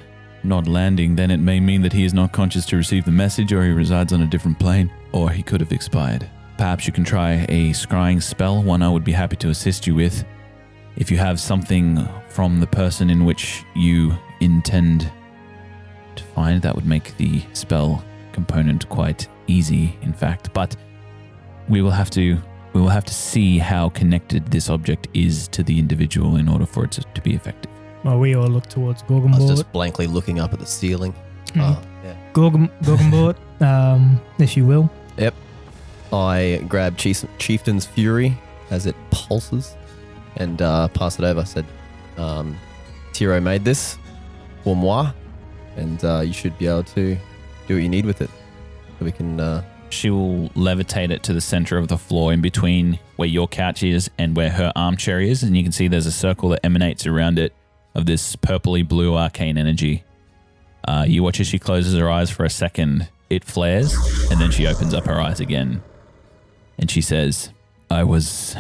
[0.45, 3.53] not landing, then it may mean that he is not conscious to receive the message,
[3.53, 6.29] or he resides on a different plane, or he could have expired.
[6.57, 9.95] Perhaps you can try a scrying spell, one I would be happy to assist you
[9.95, 10.25] with.
[10.99, 15.09] If you have something from the person in which you intend
[16.17, 20.53] to find, that would make the spell component quite easy, in fact.
[20.53, 20.75] But
[21.69, 22.37] we will have to
[22.73, 26.67] we will have to see how connected this object is to the individual in order
[26.67, 27.71] for it to, to be effective.
[28.03, 29.35] Well, we all look towards Gorgonbort.
[29.35, 29.49] I was Gorgonbort.
[29.51, 31.15] just blankly looking up at the ceiling.
[31.53, 31.61] Mhm.
[31.61, 32.17] Uh, yeah.
[32.33, 34.91] Gorgon, Gorgonbort, um, if you will.
[35.17, 35.35] Yep.
[36.13, 38.37] I grab Chief, Chieftain's Fury
[38.71, 39.77] as it pulses
[40.39, 41.41] and uh, pass it over.
[41.41, 41.67] I said,
[42.17, 42.57] um,
[43.13, 43.99] Tiro made this
[44.65, 45.13] for moi,
[45.77, 47.17] and uh, you should be able to
[47.67, 48.31] do what you need with it.
[48.99, 49.39] So we can.
[49.39, 53.49] Uh, She will levitate it to the center of the floor in between where your
[53.49, 55.43] couch is and where her armchair is.
[55.43, 57.53] And you can see there's a circle that emanates around it
[57.95, 60.05] of this purpley blue arcane energy.
[60.87, 63.95] Uh, you watch as she closes her eyes for a second, it flares,
[64.31, 65.83] and then she opens up her eyes again.
[66.79, 67.51] And she says,
[67.91, 68.57] I was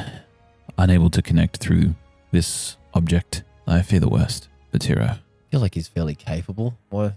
[0.78, 1.94] unable to connect through
[2.30, 3.44] this object.
[3.66, 5.10] I fear the worst, Batiro.
[5.10, 5.18] I
[5.50, 6.78] feel like he's fairly capable.
[6.90, 7.14] What,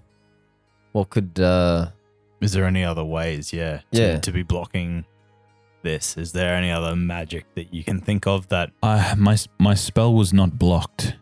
[0.92, 1.40] what could.
[1.40, 1.88] Uh,
[2.42, 3.54] Is there any other ways?
[3.54, 3.78] Yeah.
[3.78, 4.20] To, Yeah.
[4.20, 5.06] To be blocking
[5.84, 6.18] this?
[6.18, 10.14] Is there any other magic that you can think of that I, my, my spell
[10.14, 11.16] was not blocked.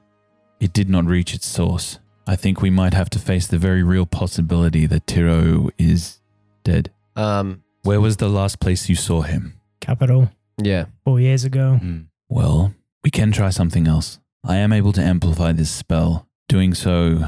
[0.60, 2.00] It did not reach its source.
[2.28, 6.20] I think we might have to face the very real possibility that Tiro is
[6.64, 6.92] dead.
[7.16, 9.60] Um, Where was the last place you saw him?
[9.80, 10.30] Capital
[10.62, 10.86] yeah.
[11.06, 11.78] four years ago.
[11.78, 12.02] Hmm.
[12.30, 14.20] Well, we can try something else.
[14.46, 16.28] I am able to amplify this spell.
[16.48, 17.26] Doing so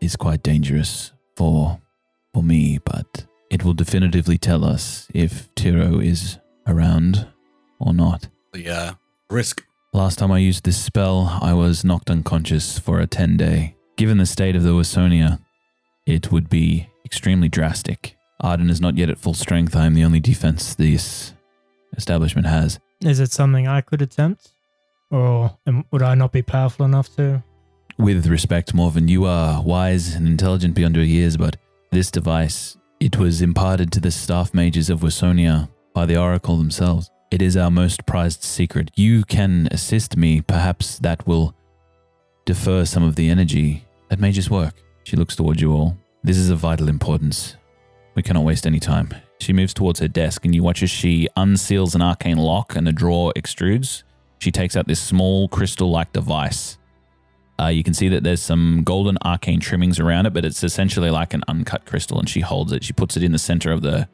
[0.00, 1.80] is quite dangerous for
[2.34, 7.28] for me, but it will definitively tell us if Tiro is around
[7.78, 8.28] or not.
[8.52, 8.92] The uh,
[9.30, 9.64] risk.
[9.92, 13.76] Last time I used this spell, I was knocked unconscious for a 10 day.
[13.96, 15.40] Given the state of the Wasonia,
[16.04, 18.16] it would be extremely drastic.
[18.40, 19.74] Arden is not yet at full strength.
[19.74, 21.32] I am the only defense this
[21.96, 22.78] establishment has.
[23.02, 24.52] Is it something I could attempt?
[25.10, 25.58] Or
[25.90, 27.42] would I not be powerful enough to?
[27.98, 31.56] With respect, Morven, you are wise and intelligent beyond your years, but
[31.92, 37.10] this device, it was imparted to the staff mages of Wasonia by the Oracle themselves.
[37.30, 38.90] It is our most prized secret.
[38.96, 40.40] You can assist me.
[40.40, 41.54] Perhaps that will
[42.44, 44.74] defer some of the energy that mages work.
[45.04, 45.96] She looks towards you all.
[46.22, 47.56] This is of vital importance.
[48.14, 49.14] We cannot waste any time.
[49.38, 52.86] She moves towards her desk, and you watch as she unseals an arcane lock and
[52.86, 54.02] the drawer extrudes.
[54.38, 56.78] She takes out this small crystal like device.
[57.58, 61.10] Uh, you can see that there's some golden arcane trimmings around it, but it's essentially
[61.10, 62.84] like an uncut crystal, and she holds it.
[62.84, 64.08] She puts it in the center of the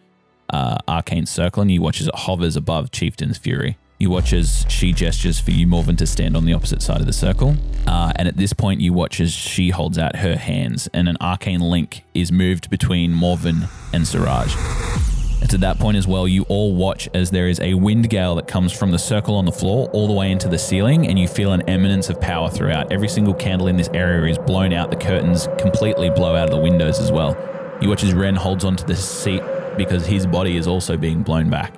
[0.50, 3.78] uh, arcane circle, and you watch as it hovers above Chieftain's Fury.
[3.98, 7.06] You watch as she gestures for you, Morven, to stand on the opposite side of
[7.06, 7.56] the circle.
[7.86, 11.16] Uh, and at this point, you watch as she holds out her hands, and an
[11.20, 15.11] arcane link is moved between Morven and Seraaj.
[15.54, 18.48] At that point as well, you all watch as there is a wind gale that
[18.48, 21.28] comes from the circle on the floor all the way into the ceiling, and you
[21.28, 22.90] feel an eminence of power throughout.
[22.90, 24.90] Every single candle in this area is blown out.
[24.90, 27.36] The curtains completely blow out of the windows as well.
[27.80, 29.42] You watch as Ren holds onto the seat
[29.76, 31.74] because his body is also being blown back.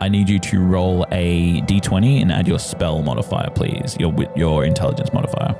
[0.00, 3.96] I need you to roll a d20 and add your spell modifier, please.
[4.00, 5.54] Your your intelligence modifier.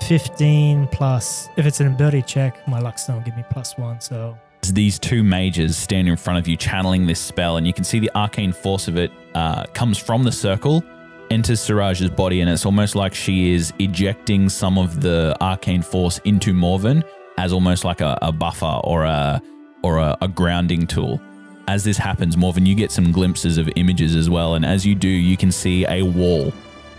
[0.00, 1.48] 15 plus.
[1.56, 4.00] If it's an ability check, my luck's don't give me plus one.
[4.00, 4.38] So
[4.72, 7.98] these two mages stand in front of you channeling this spell, and you can see
[7.98, 10.84] the arcane force of it uh, comes from the circle,
[11.30, 16.18] enters Seraaj's body, and it's almost like she is ejecting some of the arcane force
[16.24, 17.02] into Morven
[17.36, 19.42] as almost like a, a buffer or a
[19.82, 21.20] or a, a grounding tool.
[21.66, 24.94] As this happens, Morven, you get some glimpses of images as well, and as you
[24.94, 26.52] do, you can see a wall,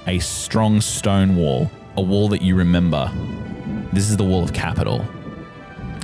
[0.07, 3.11] a strong stone wall, a wall that you remember.
[3.93, 5.05] This is the wall of capital.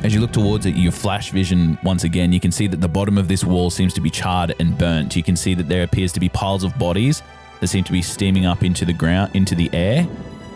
[0.03, 2.33] As you look towards it, you flash vision once again.
[2.33, 5.15] You can see that the bottom of this wall seems to be charred and burnt.
[5.15, 7.21] You can see that there appears to be piles of bodies
[7.59, 10.07] that seem to be steaming up into the ground, into the air.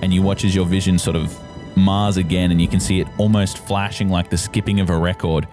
[0.01, 1.37] And you watch as your vision sort of
[1.77, 5.47] mars again, and you can see it almost flashing like the skipping of a record.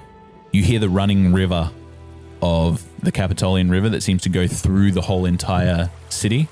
[0.53, 1.71] You hear the running river
[2.41, 6.49] of the Capitolian River that seems to go through the whole entire city.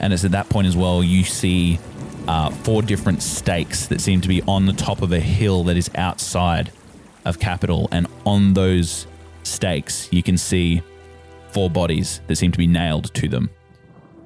[0.00, 1.78] And it's at that point as well you see
[2.28, 5.76] uh, four different stakes that seem to be on the top of a hill that
[5.76, 6.72] is outside
[7.24, 7.88] of Capital.
[7.92, 9.06] And on those
[9.42, 10.82] stakes, you can see
[11.50, 13.50] four bodies that seem to be nailed to them.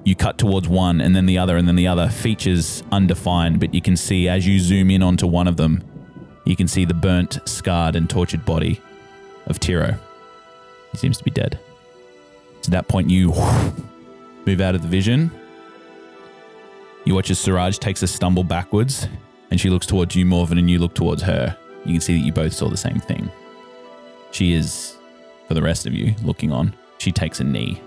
[0.03, 2.07] You cut towards one and then the other and then the other.
[2.07, 5.83] Features undefined, but you can see as you zoom in onto one of them,
[6.45, 8.79] you can see the burnt, scarred, and tortured body
[9.47, 9.97] of Tiro.
[10.91, 11.59] He seems to be dead.
[12.61, 13.29] To that point, you
[14.45, 15.29] move out of the vision.
[17.07, 19.07] You watch as Seraaj takes a stumble backwards,
[19.49, 21.55] and she looks towards you, Morven, and you look towards her.
[21.85, 23.31] You can see that you both saw the same thing.
[24.31, 24.97] She is,
[25.47, 27.81] for the rest of you looking on, she takes a knee,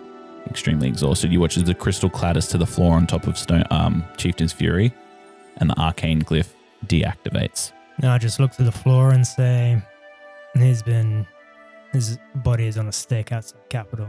[0.49, 1.31] extremely exhausted.
[1.31, 4.55] You watch as the crystal clatters to the floor on top of Stone, um, Chieftain's
[4.55, 4.91] Fury,
[5.59, 6.55] and the arcane glyph
[6.87, 7.73] deactivates.
[8.01, 9.83] now I just look to the floor and say,
[10.55, 11.27] he's been,
[11.93, 14.09] his body is on a stake outside Capital.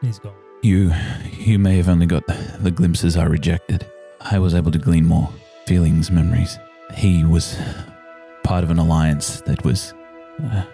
[0.00, 0.34] He's gone.
[0.64, 0.92] You,
[1.38, 2.26] you may have only got
[2.58, 3.86] the glimpses I rejected.
[4.24, 5.28] I was able to glean more
[5.66, 6.58] feelings, memories.
[6.94, 7.58] He was
[8.42, 9.92] part of an alliance that was
[10.42, 10.64] uh,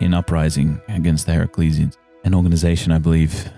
[0.00, 3.50] in uprising against the Heraclesians, an organization I believe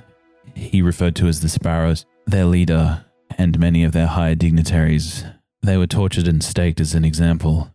[0.54, 2.04] he referred to as the Sparrows.
[2.26, 3.04] Their leader
[3.36, 5.24] and many of their higher dignitaries,
[5.62, 7.74] they were tortured and staked as an example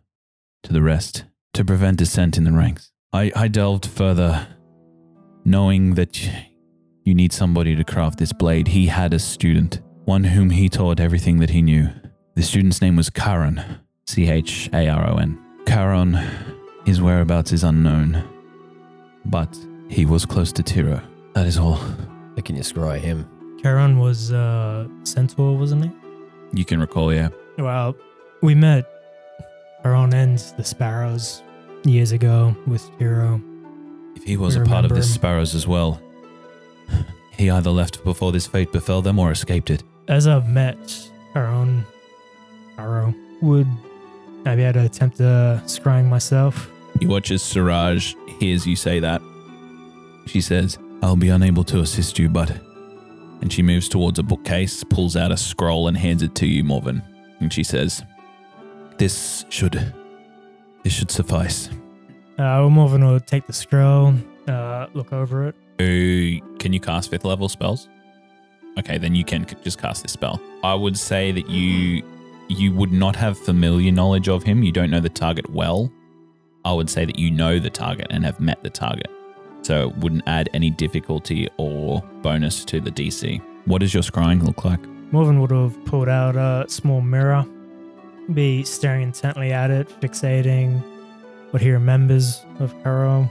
[0.64, 1.24] to the rest
[1.54, 2.90] to prevent dissent in the ranks.
[3.12, 4.46] I, I delved further,
[5.44, 6.20] knowing that
[7.04, 8.68] you need somebody to craft this blade.
[8.68, 11.88] He had a student, one whom he taught everything that he knew.
[12.34, 13.62] The student's name was Charon,
[14.06, 15.38] C H A R O N.
[15.66, 16.18] Charon,
[16.84, 18.22] his whereabouts is unknown,
[19.24, 19.56] but
[19.88, 21.00] he was close to Tiro.
[21.34, 21.74] That is all.
[21.74, 23.28] How can you scry him?
[23.62, 25.90] Charon was uh, Centaur, wasn't he?
[26.52, 27.30] You can recall, yeah.
[27.56, 27.96] Well,
[28.42, 28.84] we met
[29.82, 31.42] Charon and the Sparrows
[31.84, 33.40] years ago with Hero.
[34.16, 35.02] If he was a part of remember the.
[35.02, 36.00] Sparrows as well,
[37.36, 39.82] he either left before this fate befell them or escaped it.
[40.08, 41.84] As I've met our own
[42.78, 43.66] Arrow, would
[44.44, 46.70] I be able to attempt to scrying myself?
[47.00, 49.22] You watch as Seraaj hears you say that.
[50.26, 52.50] She says, I'll be unable to assist you, but.
[53.40, 56.64] And she moves towards a bookcase, pulls out a scroll, and hands it to you,
[56.64, 57.02] Morven.
[57.40, 58.02] And she says,
[58.96, 59.92] This should.
[60.82, 61.68] This should suffice.
[62.38, 64.14] Uh, Morven will take the scroll,
[64.48, 65.54] uh, look over it.
[65.78, 67.88] Uh, can you cast fifth level spells?
[68.78, 70.40] Okay, then you can just cast this spell.
[70.62, 72.02] I would say that you
[72.48, 74.62] you would not have familiar knowledge of him.
[74.62, 75.90] You don't know the target well.
[76.64, 79.10] I would say that you know the target and have met the target.
[79.62, 83.40] So it wouldn't add any difficulty or bonus to the DC.
[83.64, 84.80] What does your scrying look like?
[85.10, 87.46] Morven would have pulled out a small mirror,
[88.34, 90.82] be staring intently at it, fixating
[91.50, 93.28] what he remembers of Karo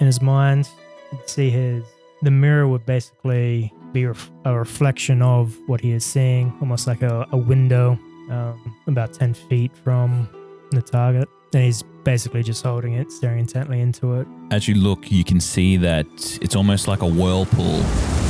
[0.00, 0.68] in his mind.
[1.12, 1.84] You'd see his
[2.22, 7.02] the mirror would basically be ref- a reflection of what he is seeing, almost like
[7.02, 7.98] a, a window,
[8.30, 10.28] um, about ten feet from
[10.70, 11.28] the target.
[11.52, 14.26] And he's basically just holding it, staring intently into it.
[14.52, 16.06] As you look, you can see that
[16.40, 17.78] it's almost like a whirlpool,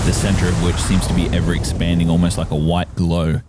[0.07, 3.40] the center of which seems to be ever expanding, almost like a white glow,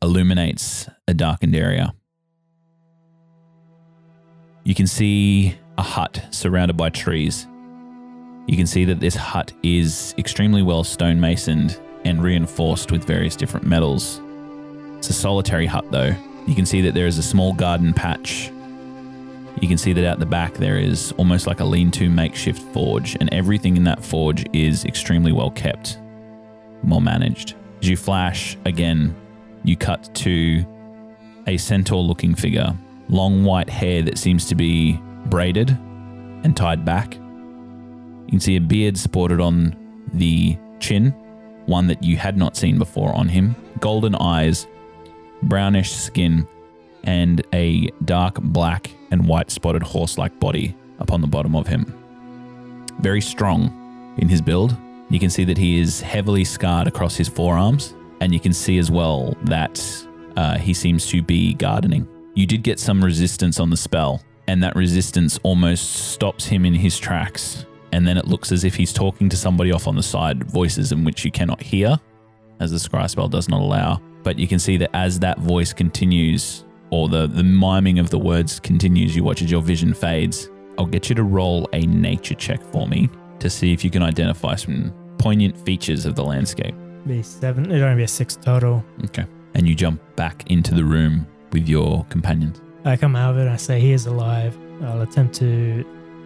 [0.00, 1.92] illuminates a darkened area.
[4.64, 7.48] You can see a hut surrounded by trees.
[8.46, 13.66] You can see that this hut is extremely well stonemasoned and reinforced with various different
[13.66, 14.20] metals.
[14.98, 16.14] It's a solitary hut, though.
[16.46, 18.50] You can see that there is a small garden patch
[19.62, 22.60] you can see that out the back there is almost like a lean to makeshift
[22.72, 26.00] forge, and everything in that forge is extremely well kept,
[26.82, 27.54] well managed.
[27.80, 29.14] As you flash again,
[29.62, 30.64] you cut to
[31.46, 32.76] a centaur looking figure,
[33.08, 35.70] long white hair that seems to be braided
[36.42, 37.16] and tied back.
[38.32, 39.76] You can see a beard sported on
[40.14, 41.10] the chin,
[41.66, 44.66] one that you had not seen before on him, golden eyes,
[45.42, 46.48] brownish skin,
[47.04, 51.94] and a dark black and white spotted horse like body upon the bottom of him.
[53.00, 54.74] Very strong in his build.
[55.10, 57.92] You can see that he is heavily scarred across his forearms,
[58.22, 59.78] and you can see as well that
[60.38, 62.08] uh, he seems to be gardening.
[62.32, 66.72] You did get some resistance on the spell, and that resistance almost stops him in
[66.72, 67.66] his tracks.
[67.92, 70.92] And then it looks as if he's talking to somebody off on the side, voices
[70.92, 71.98] in which you cannot hear,
[72.58, 74.00] as the scry spell does not allow.
[74.22, 78.18] But you can see that as that voice continues, or the, the miming of the
[78.18, 80.48] words continues, you watch as your vision fades.
[80.78, 84.02] I'll get you to roll a nature check for me to see if you can
[84.02, 86.74] identify some poignant features of the landscape.
[87.06, 87.66] Be seven.
[87.66, 88.84] It'd only be a six total.
[89.04, 89.26] Okay.
[89.54, 92.60] And you jump back into the room with your companions.
[92.84, 93.48] I come out of it.
[93.48, 94.56] I say he is alive.
[94.82, 95.84] I'll attempt to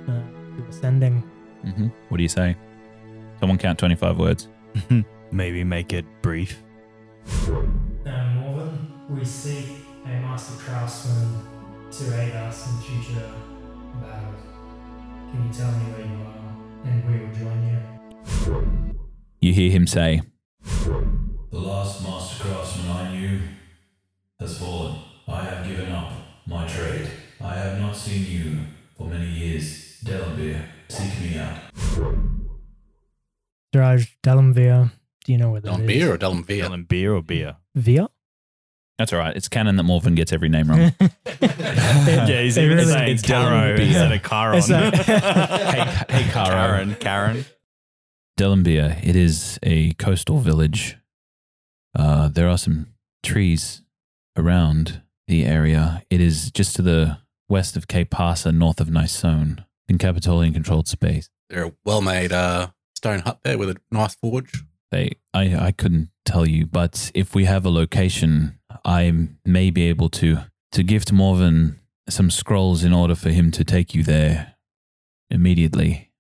[0.08, 0.12] uh,
[0.56, 1.28] do a sending.
[1.66, 1.88] Mm-hmm.
[2.08, 2.56] What do you say?
[3.40, 4.48] Someone count 25 words.
[5.32, 6.62] Maybe make it brief.
[7.26, 7.62] Uh,
[8.34, 9.66] Morven, we seek
[10.04, 11.42] a master craftsman
[11.90, 13.32] to aid us in future
[14.00, 14.42] battles.
[15.30, 19.08] Can you tell me where you are, and we will join you?
[19.40, 20.22] You hear him say,
[20.62, 23.40] The last master craftsman I knew
[24.38, 24.96] has fallen.
[25.28, 26.12] I have given up
[26.46, 27.08] my trade.
[27.40, 28.58] I have not seen you
[28.96, 30.00] for many years.
[30.04, 31.58] Delambir, seek me out.
[33.74, 34.90] Draj Dalamvir.
[35.24, 35.86] Do you know where that is?
[35.86, 36.60] Delambir or Delambir?
[36.62, 37.56] Selling beer or beer?
[37.74, 38.08] Via?
[38.98, 39.36] That's all right.
[39.36, 40.78] It's canon that Morven gets every name wrong.
[41.00, 44.16] yeah, he's It even really- saying it's Caro Dylan instead Beer.
[44.16, 44.58] of Caron.
[44.58, 44.90] It's a-
[46.10, 46.48] hey, hey, Caro.
[46.50, 46.94] Karen.
[47.00, 47.44] Karen.
[48.38, 50.96] Delambir, it is a coastal village.
[51.94, 52.86] Uh, there are some
[53.22, 53.82] trees
[54.36, 56.02] around the area.
[56.10, 57.18] It is just to the
[57.48, 61.28] west of Cape Pasa, north of Nisone, in Capitolian controlled space.
[61.48, 64.64] They're a well made uh, stone hut there with a nice forge.
[64.90, 69.88] They, I, I couldn't tell you, but if we have a location, I may be
[69.88, 70.38] able to
[70.72, 74.54] to gift Morven some scrolls in order for him to take you there
[75.30, 76.12] immediately.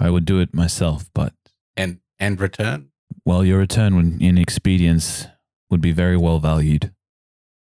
[0.00, 1.32] I would do it myself, but
[1.76, 2.90] And and return.
[3.24, 5.26] well, your return in expedience
[5.70, 6.92] would be very well valued.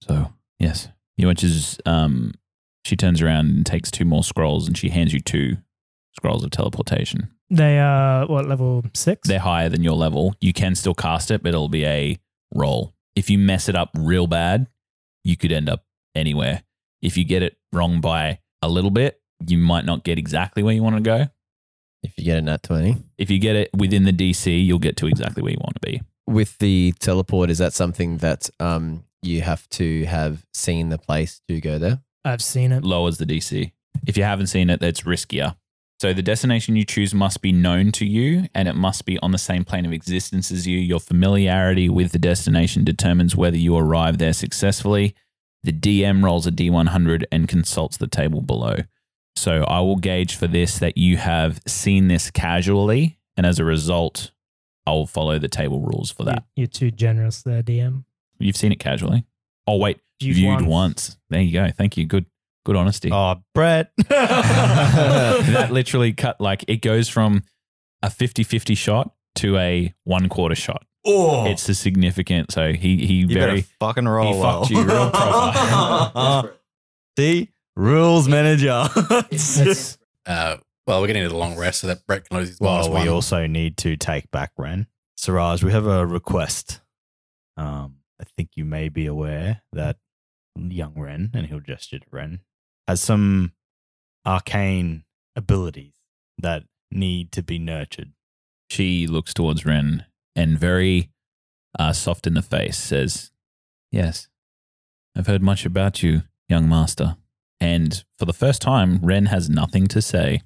[0.03, 1.79] So yes, you watches.
[1.87, 2.33] Um,
[2.85, 5.59] she turns around and takes two more scrolls, and she hands you two
[6.17, 7.31] scrolls of teleportation.
[7.51, 9.29] They are what level six?
[9.29, 10.35] They're higher than your level.
[10.41, 12.19] You can still cast it, but it'll be a
[12.55, 12.95] roll.
[13.15, 14.69] If you mess it up real bad,
[15.23, 16.63] you could end up anywhere.
[17.03, 20.75] If you get it wrong by a little bit, you might not get exactly where
[20.75, 21.27] you want to go.
[22.03, 22.97] If you get a nat 20.
[23.19, 25.81] If you get it within the DC, you'll get to exactly where you want to
[25.81, 26.03] be.
[26.27, 31.41] With the teleport, is that something that um, you have to have seen the place
[31.49, 32.01] to go there?
[32.25, 32.85] I've seen it.
[32.85, 33.73] Lowers the DC.
[34.07, 35.57] If you haven't seen it, that's riskier.
[36.01, 39.31] So the destination you choose must be known to you and it must be on
[39.31, 40.77] the same plane of existence as you.
[40.79, 45.15] Your familiarity with the destination determines whether you arrive there successfully.
[45.63, 48.79] The DM rolls a D100 and consults the table below.
[49.37, 53.65] So I will gauge for this that you have seen this casually, and as a
[53.65, 54.33] result,
[54.87, 56.45] I will follow the table rules for that.
[56.57, 58.05] You, are too generous there, DM.
[58.39, 59.25] You've seen it casually.
[59.67, 60.67] Oh wait, Viewed viewed once.
[60.67, 61.17] once.
[61.31, 61.69] There you go.
[61.77, 62.07] Thank you.
[62.07, 62.27] Good,
[62.65, 63.11] good honesty.
[63.13, 63.93] Oh, Brett.
[64.09, 67.43] that literally cut like it goes from
[68.03, 70.85] a 50-50 shot to a one quarter shot.
[71.07, 72.53] oh, It's a significant.
[72.53, 74.61] So he he you very fucking roll he well.
[74.61, 76.55] fucked you real proper.
[77.19, 78.89] See, rules manager.
[80.27, 80.57] Uh,
[80.87, 82.95] well, we're getting into the long rest so that Brett can lose his well, we
[82.95, 83.09] one.
[83.09, 84.87] also need to take back Ren.
[85.19, 86.81] Seraaj, we have a request.
[87.57, 89.97] Um, I think you may be aware that
[90.57, 92.41] young Ren, and he'll gesture to Ren,
[92.87, 93.53] has some
[94.27, 95.05] arcane
[95.37, 95.93] abilities
[96.39, 98.13] that need to be nurtured.
[98.71, 101.11] she looks towards Ren and very
[101.79, 103.31] uh, soft in the face says,
[103.91, 104.29] "Yes,
[105.17, 107.17] I've heard much about you, young master."
[107.61, 110.43] And for the first time, Ren has nothing to say.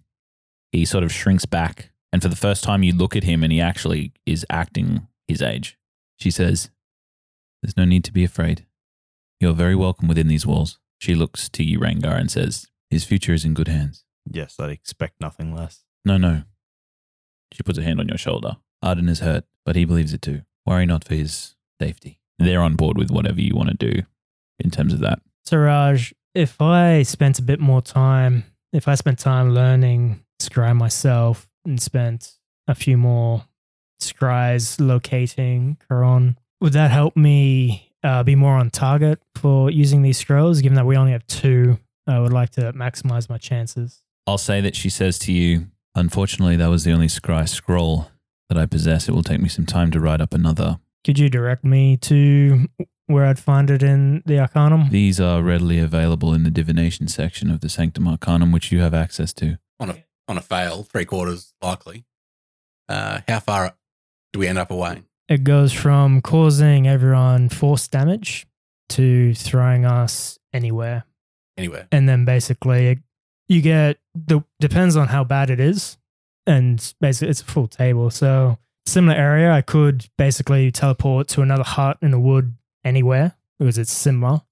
[0.72, 3.52] He sort of shrinks back, and for the first time, you look at him, and
[3.52, 5.78] he actually is acting his age.
[6.18, 6.70] She says,
[7.62, 8.65] "There's no need to be afraid.
[9.40, 13.34] You're very welcome within these walls." She looks to you, Rengar, and says, "His future
[13.34, 15.84] is in good hands." Yes, I'd expect nothing less.
[16.04, 16.44] No, no.
[17.52, 18.56] She puts a hand on your shoulder.
[18.82, 20.42] Arden is hurt, but he believes it too.
[20.64, 22.20] Worry not for his safety.
[22.38, 24.02] They're on board with whatever you want to do
[24.58, 25.20] in terms of that.
[25.46, 31.48] Seraaj, if I spent a bit more time, if I spent time learning Scry myself
[31.64, 32.34] and spent
[32.68, 33.44] a few more
[34.00, 40.18] scries locating Karon, would that help me uh, be more on target for using these
[40.18, 40.60] scrolls?
[40.60, 44.02] Given that we only have two, I would like to maximize my chances.
[44.26, 48.10] I'll say that she says to you, Unfortunately, that was the only scry scroll
[48.50, 49.08] that I possess.
[49.08, 50.78] It will take me some time to write up another.
[51.04, 52.66] Could you direct me to
[53.06, 54.90] where I'd find it in the Arcanum?
[54.90, 58.92] These are readily available in the divination section of the Sanctum Arcanum, which you have
[58.92, 59.58] access to.
[59.80, 62.04] on a on a fail, three quarters likely.
[62.88, 63.74] Uh, how far
[64.32, 65.02] do we end up away?
[65.28, 68.46] It goes from causing everyone force damage
[68.90, 71.04] to throwing us anywhere.
[71.56, 71.88] Anywhere.
[71.90, 72.98] And then basically it,
[73.48, 75.98] you get the depends on how bad it is.
[76.46, 78.10] And basically it's a full table.
[78.10, 82.54] So similar area, I could basically teleport to another hut in the wood
[82.84, 84.42] anywhere because it's similar.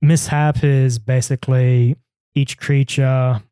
[0.00, 1.96] Mishap is basically
[2.34, 3.42] each creature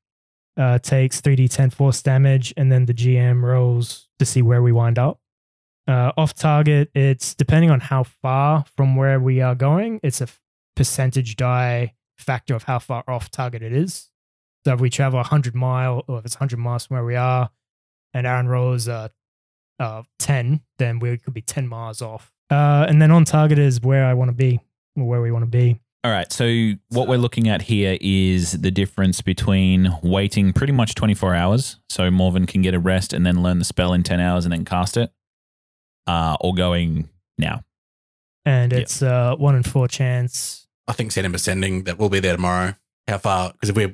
[0.57, 4.99] uh, takes 3d10 force damage and then the GM rolls to see where we wind
[4.99, 5.19] up.
[5.89, 10.29] Uh, off target, it's depending on how far from where we are going, it's a
[10.77, 14.11] percentage die factor of how far off target it is.
[14.65, 17.51] So if we travel 100 mile, or if it's 100 miles from where we are,
[18.15, 19.09] and Aaron rolls uh,
[19.81, 22.33] uh, 10, then we could be 10 miles off.
[22.51, 24.61] Uh, and then on target is where I want to be,
[24.97, 25.81] or where we want to be.
[26.05, 26.33] All right.
[26.33, 31.79] So, what we're looking at here is the difference between waiting pretty much 24 hours,
[31.89, 34.53] so Morven can get a rest and then learn the spell in 10 hours and
[34.53, 35.13] then cast it,
[36.07, 37.63] uh, or going now.
[38.45, 38.79] And Yeah.
[38.79, 40.67] it's uh, one in four chance.
[40.89, 42.75] I think send him a sending that we'll be there tomorrow.
[43.09, 43.53] How far?
[43.53, 43.89] Because if we're,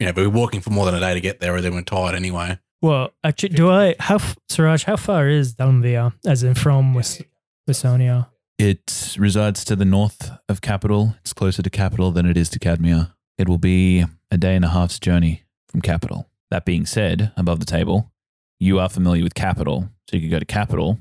[0.00, 1.82] you know, if we're walking for more than a day to get there, then we're
[1.82, 2.58] tired anyway.
[2.82, 7.22] Well, actually, do I, how, f- Seraaj, how far is Dalmvia, as in from Wis-
[7.68, 8.28] Wisonia?
[8.58, 11.16] It resides to the north of capital.
[11.20, 13.12] It's closer to capital than it is to Cadmia.
[13.38, 16.28] It will be a day and a half's journey from capital.
[16.50, 18.12] That being said, above the table,
[18.60, 21.00] you are familiar with capital, so you could go to capital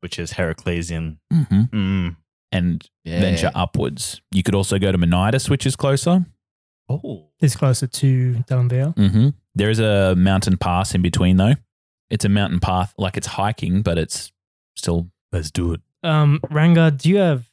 [0.00, 1.18] Which is Heraclesian.
[1.32, 1.62] mm-hmm.
[1.76, 2.16] Mm.
[2.52, 4.20] and venture upwards.
[4.30, 6.24] You could also go to Menidas, which is closer.
[6.88, 7.26] Oh.
[7.40, 8.94] Is closer to Dalmvia.
[8.96, 9.28] Mm-hmm.
[9.54, 11.54] There is a mountain pass in between, though.
[12.10, 14.32] It's a mountain path, like it's hiking, but it's
[14.76, 15.10] still.
[15.30, 15.80] Let's do it.
[16.02, 17.44] Um, Rengar, do you have,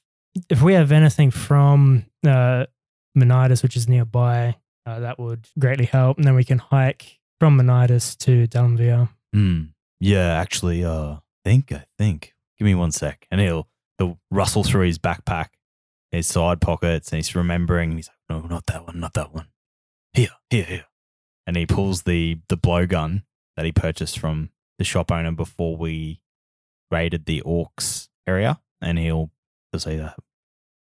[0.49, 2.67] if we have anything from uh,
[3.17, 6.17] Menidas, which is nearby, uh, that would greatly help.
[6.17, 9.09] And then we can hike from Menidas to Dalmvia.
[9.33, 9.63] Hmm.
[9.99, 12.33] Yeah, actually, uh, think, I think.
[12.57, 13.27] Give me one sec.
[13.31, 15.49] And he'll, he'll rustle through his backpack,
[16.11, 17.95] his side pockets, and he's remembering.
[17.95, 19.47] He's like, no, not that one, not that one.
[20.13, 20.85] Here, here, here.
[21.45, 23.23] And he pulls the, the blowgun
[23.55, 26.21] that he purchased from the shop owner before we
[26.91, 28.59] raided the orcs area.
[28.81, 29.31] And he'll,
[29.71, 30.15] he'll say that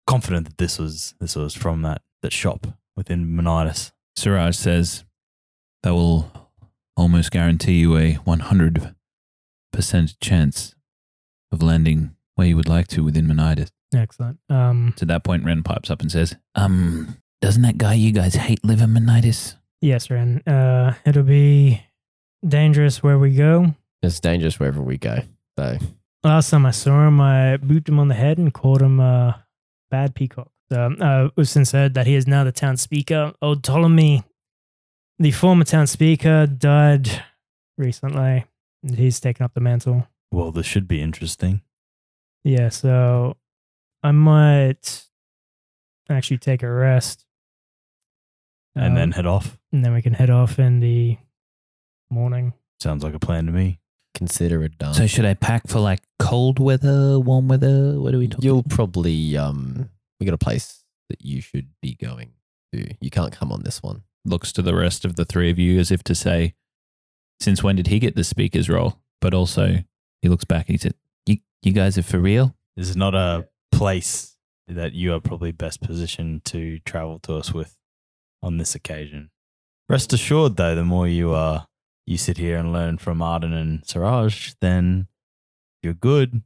[0.05, 3.91] confident that this was, this was from that, that shop within Menidas.
[4.17, 5.05] Seraaj says
[5.81, 6.51] that will
[6.95, 8.95] almost guarantee you a 100%
[10.21, 10.75] chance
[11.53, 13.69] of landing where you would like to within Menidas.
[13.95, 14.39] Excellent.
[14.49, 18.35] Um, To that point, Ren pipes up and says, Um, doesn't that guy you guys
[18.35, 19.55] hate live in Menidas?
[19.81, 20.41] yes, Ren.
[20.47, 21.81] Uh, it'll be
[22.47, 23.75] dangerous where we go.
[24.01, 25.19] It's dangerous wherever we go.
[25.57, 25.77] So
[26.23, 29.45] Last time I saw him, I booped him on the head and called him a
[29.91, 30.49] bad peacock.
[30.71, 33.33] So, uh, we've since heard that he is now the town speaker.
[33.41, 34.23] Old Ptolemy,
[35.19, 37.23] the former town speaker, died
[37.77, 38.45] recently.
[38.83, 40.07] And he's taken up the mantle.
[40.33, 41.61] Well, this should be interesting.
[42.43, 43.37] Yeah, so
[44.01, 45.05] I might
[46.09, 47.25] actually take a rest.
[48.75, 49.59] And Um, then head off.
[49.71, 51.17] and then we can head off in the
[52.09, 52.53] morning.
[52.81, 53.79] Sounds like a plan to me.
[54.15, 54.93] consider it done.
[54.93, 57.99] So should I pack for like cold weather, warm weather?
[57.99, 58.45] What are we talking?
[58.45, 62.33] You'll probably um we got a place that you should be going
[62.73, 62.93] to.
[63.01, 64.03] You can't come on this one.
[64.23, 66.53] Looks to the rest of the three of you as if to say,
[67.39, 69.83] "Since when did he get the speaker's role?" But also,
[70.23, 70.67] he looks back.
[70.67, 70.95] And he said,
[71.27, 74.35] "You, you guys are for real." This is not a place
[74.67, 77.77] that you are probably best positioned to travel to us with
[78.41, 79.29] on this occasion.
[79.89, 81.63] Rest assured, though, the more you uh,
[82.07, 85.07] you sit here and learn from Arden and Seraaj, then
[85.83, 86.41] you're good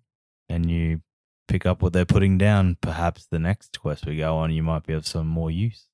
[0.49, 1.01] and you
[1.47, 2.77] pick up what they're putting down.
[2.81, 5.85] Perhaps the next quest we go on, you might be of some more use.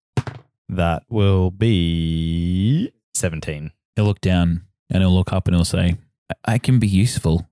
[0.69, 3.71] That will be 17.
[3.95, 5.97] He'll look down and he'll look up and he'll say,
[6.31, 7.49] "I, I can be useful.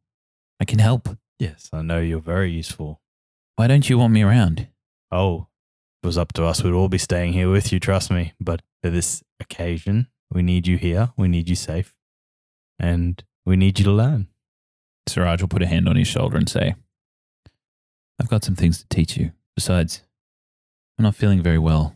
[0.61, 1.09] I can help.
[1.39, 3.01] Yes, I know you're very useful.
[3.57, 4.67] Why don't you want me around?"
[5.11, 5.47] Oh,
[6.01, 8.33] it was up to us, we'd all be staying here with you, trust me.
[8.39, 11.11] But for this occasion, we need you here.
[11.15, 11.95] We need you safe.
[12.79, 14.27] And we need you to learn.
[15.07, 16.75] Seraaj will put a hand on his shoulder and say,
[18.19, 19.33] I've got some things to teach you.
[19.55, 20.01] Besides,
[20.97, 21.95] I'm not feeling very well,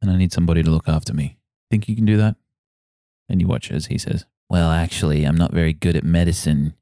[0.00, 1.38] and I need somebody to look after me.
[1.70, 2.36] Think you can do that?
[3.28, 6.74] And you watch as he says, Well, actually, I'm not very good at medicine,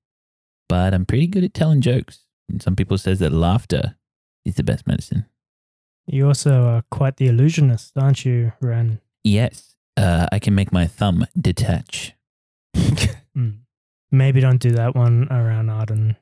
[0.69, 2.21] but I'm pretty good at telling jokes.
[2.49, 3.97] And some people says that laughter
[4.45, 5.27] is the best medicine.
[6.07, 9.01] You also are quite the illusionist, aren't you, Ren?
[9.25, 12.15] Yes, uh, I can make my thumb detach.
[13.35, 13.51] Hmm.
[14.11, 16.17] Maybe don't do that one around Arden.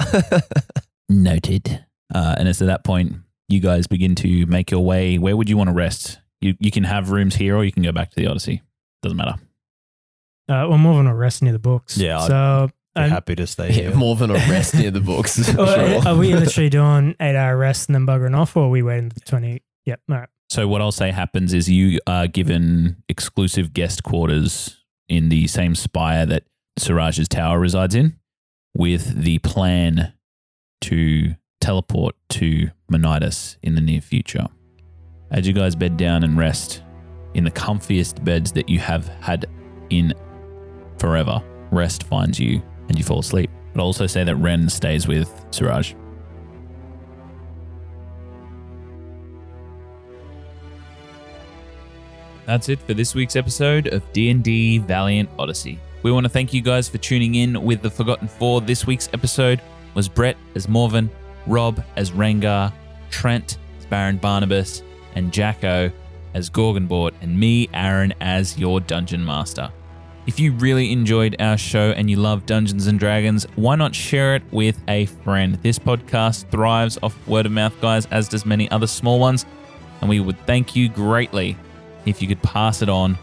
[1.08, 1.84] Noted.
[2.14, 3.16] Uh, and it's at that point
[3.48, 5.18] you guys begin to make your way.
[5.18, 6.18] Where would you want to rest?
[6.40, 8.62] You you can have rooms here, or you can go back to the Odyssey.
[9.02, 9.34] Doesn't matter.
[10.48, 11.96] Uh, well, more than a rest near the books.
[11.98, 13.94] Yeah, So, Be um, happy to stay Yeah, here.
[13.94, 15.36] more than a rest near the books.
[15.52, 16.06] Sure.
[16.06, 19.10] are we literally doing eight hour rest and then buggering off, or are we waiting
[19.10, 19.62] for 20?
[19.86, 20.00] Yep.
[20.10, 20.28] All right.
[20.50, 24.78] So what I'll say happens is you are given exclusive guest quarters
[25.08, 26.44] in the same spire that
[26.78, 28.18] Seraaj's tower resides in,
[28.76, 30.12] with the plan
[30.82, 34.46] to teleport to Menidas in the near future.
[35.30, 36.82] As you guys bed down and rest
[37.32, 39.46] in the comfiest beds that you have had
[39.88, 40.12] in
[40.98, 42.62] forever, rest finds you
[42.92, 43.50] and you fall asleep.
[43.72, 45.94] But I'll also say that Ren stays with Seraaj.
[52.44, 55.78] That's it for this week's episode of D&D Valiant Odyssey.
[56.02, 58.60] We want to thank you guys for tuning in with the Forgotten Four.
[58.60, 59.62] This week's episode
[59.94, 61.08] was Brett as Morven,
[61.46, 62.72] Rob as Rengar,
[63.10, 64.82] Trent as Baron Barnabus,
[65.14, 65.90] and Jacko
[66.34, 69.72] as Gorgonbort, and me, Aaron, as your Dungeon Master.
[70.24, 74.36] If you really enjoyed our show and you love Dungeons and Dragons, why not share
[74.36, 75.56] it with a friend?
[75.62, 79.44] This podcast thrives off word of mouth, guys, as does many other small ones,
[80.00, 81.56] and we would thank you greatly
[82.06, 83.18] if you could pass it on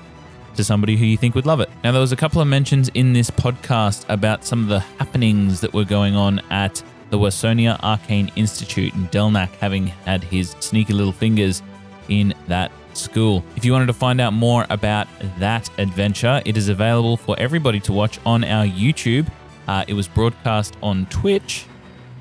[0.55, 1.69] to somebody who you think would love it.
[1.85, 5.61] Now, there was a couple of mentions in this podcast about some of the happenings
[5.61, 10.91] that were going on at the Wasonia Arcane Institute and Delnak having had his sneaky
[10.91, 11.63] little fingers
[12.09, 13.43] in that school.
[13.55, 17.79] If you wanted to find out more about that adventure, it is available for everybody
[17.81, 19.29] to watch on our YouTube.
[19.67, 21.65] Uh, it was broadcast on Twitch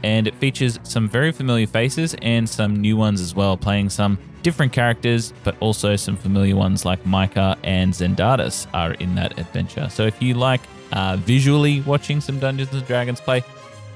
[0.02, 4.18] and it features some very familiar faces and some new ones as well, playing some
[4.42, 9.88] different characters, but also some familiar ones like Micah and Zendatus are in that adventure.
[9.88, 10.60] So if you like
[10.92, 13.42] uh, visually watching some Dungeons and Dragons play,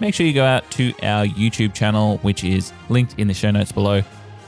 [0.01, 3.51] make sure you go out to our YouTube channel, which is linked in the show
[3.51, 4.03] notes below,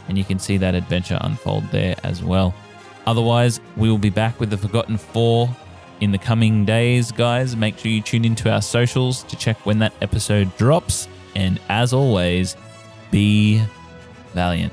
[0.08, 2.54] and you can see that adventure unfold there as well.
[3.06, 5.54] Otherwise, we will be back with the Forgotten Four
[6.00, 7.56] in the coming days, guys.
[7.56, 11.08] Make sure you tune into our socials to check when that episode drops.
[11.34, 12.56] And as always,
[13.10, 13.62] be
[14.32, 14.72] valiant.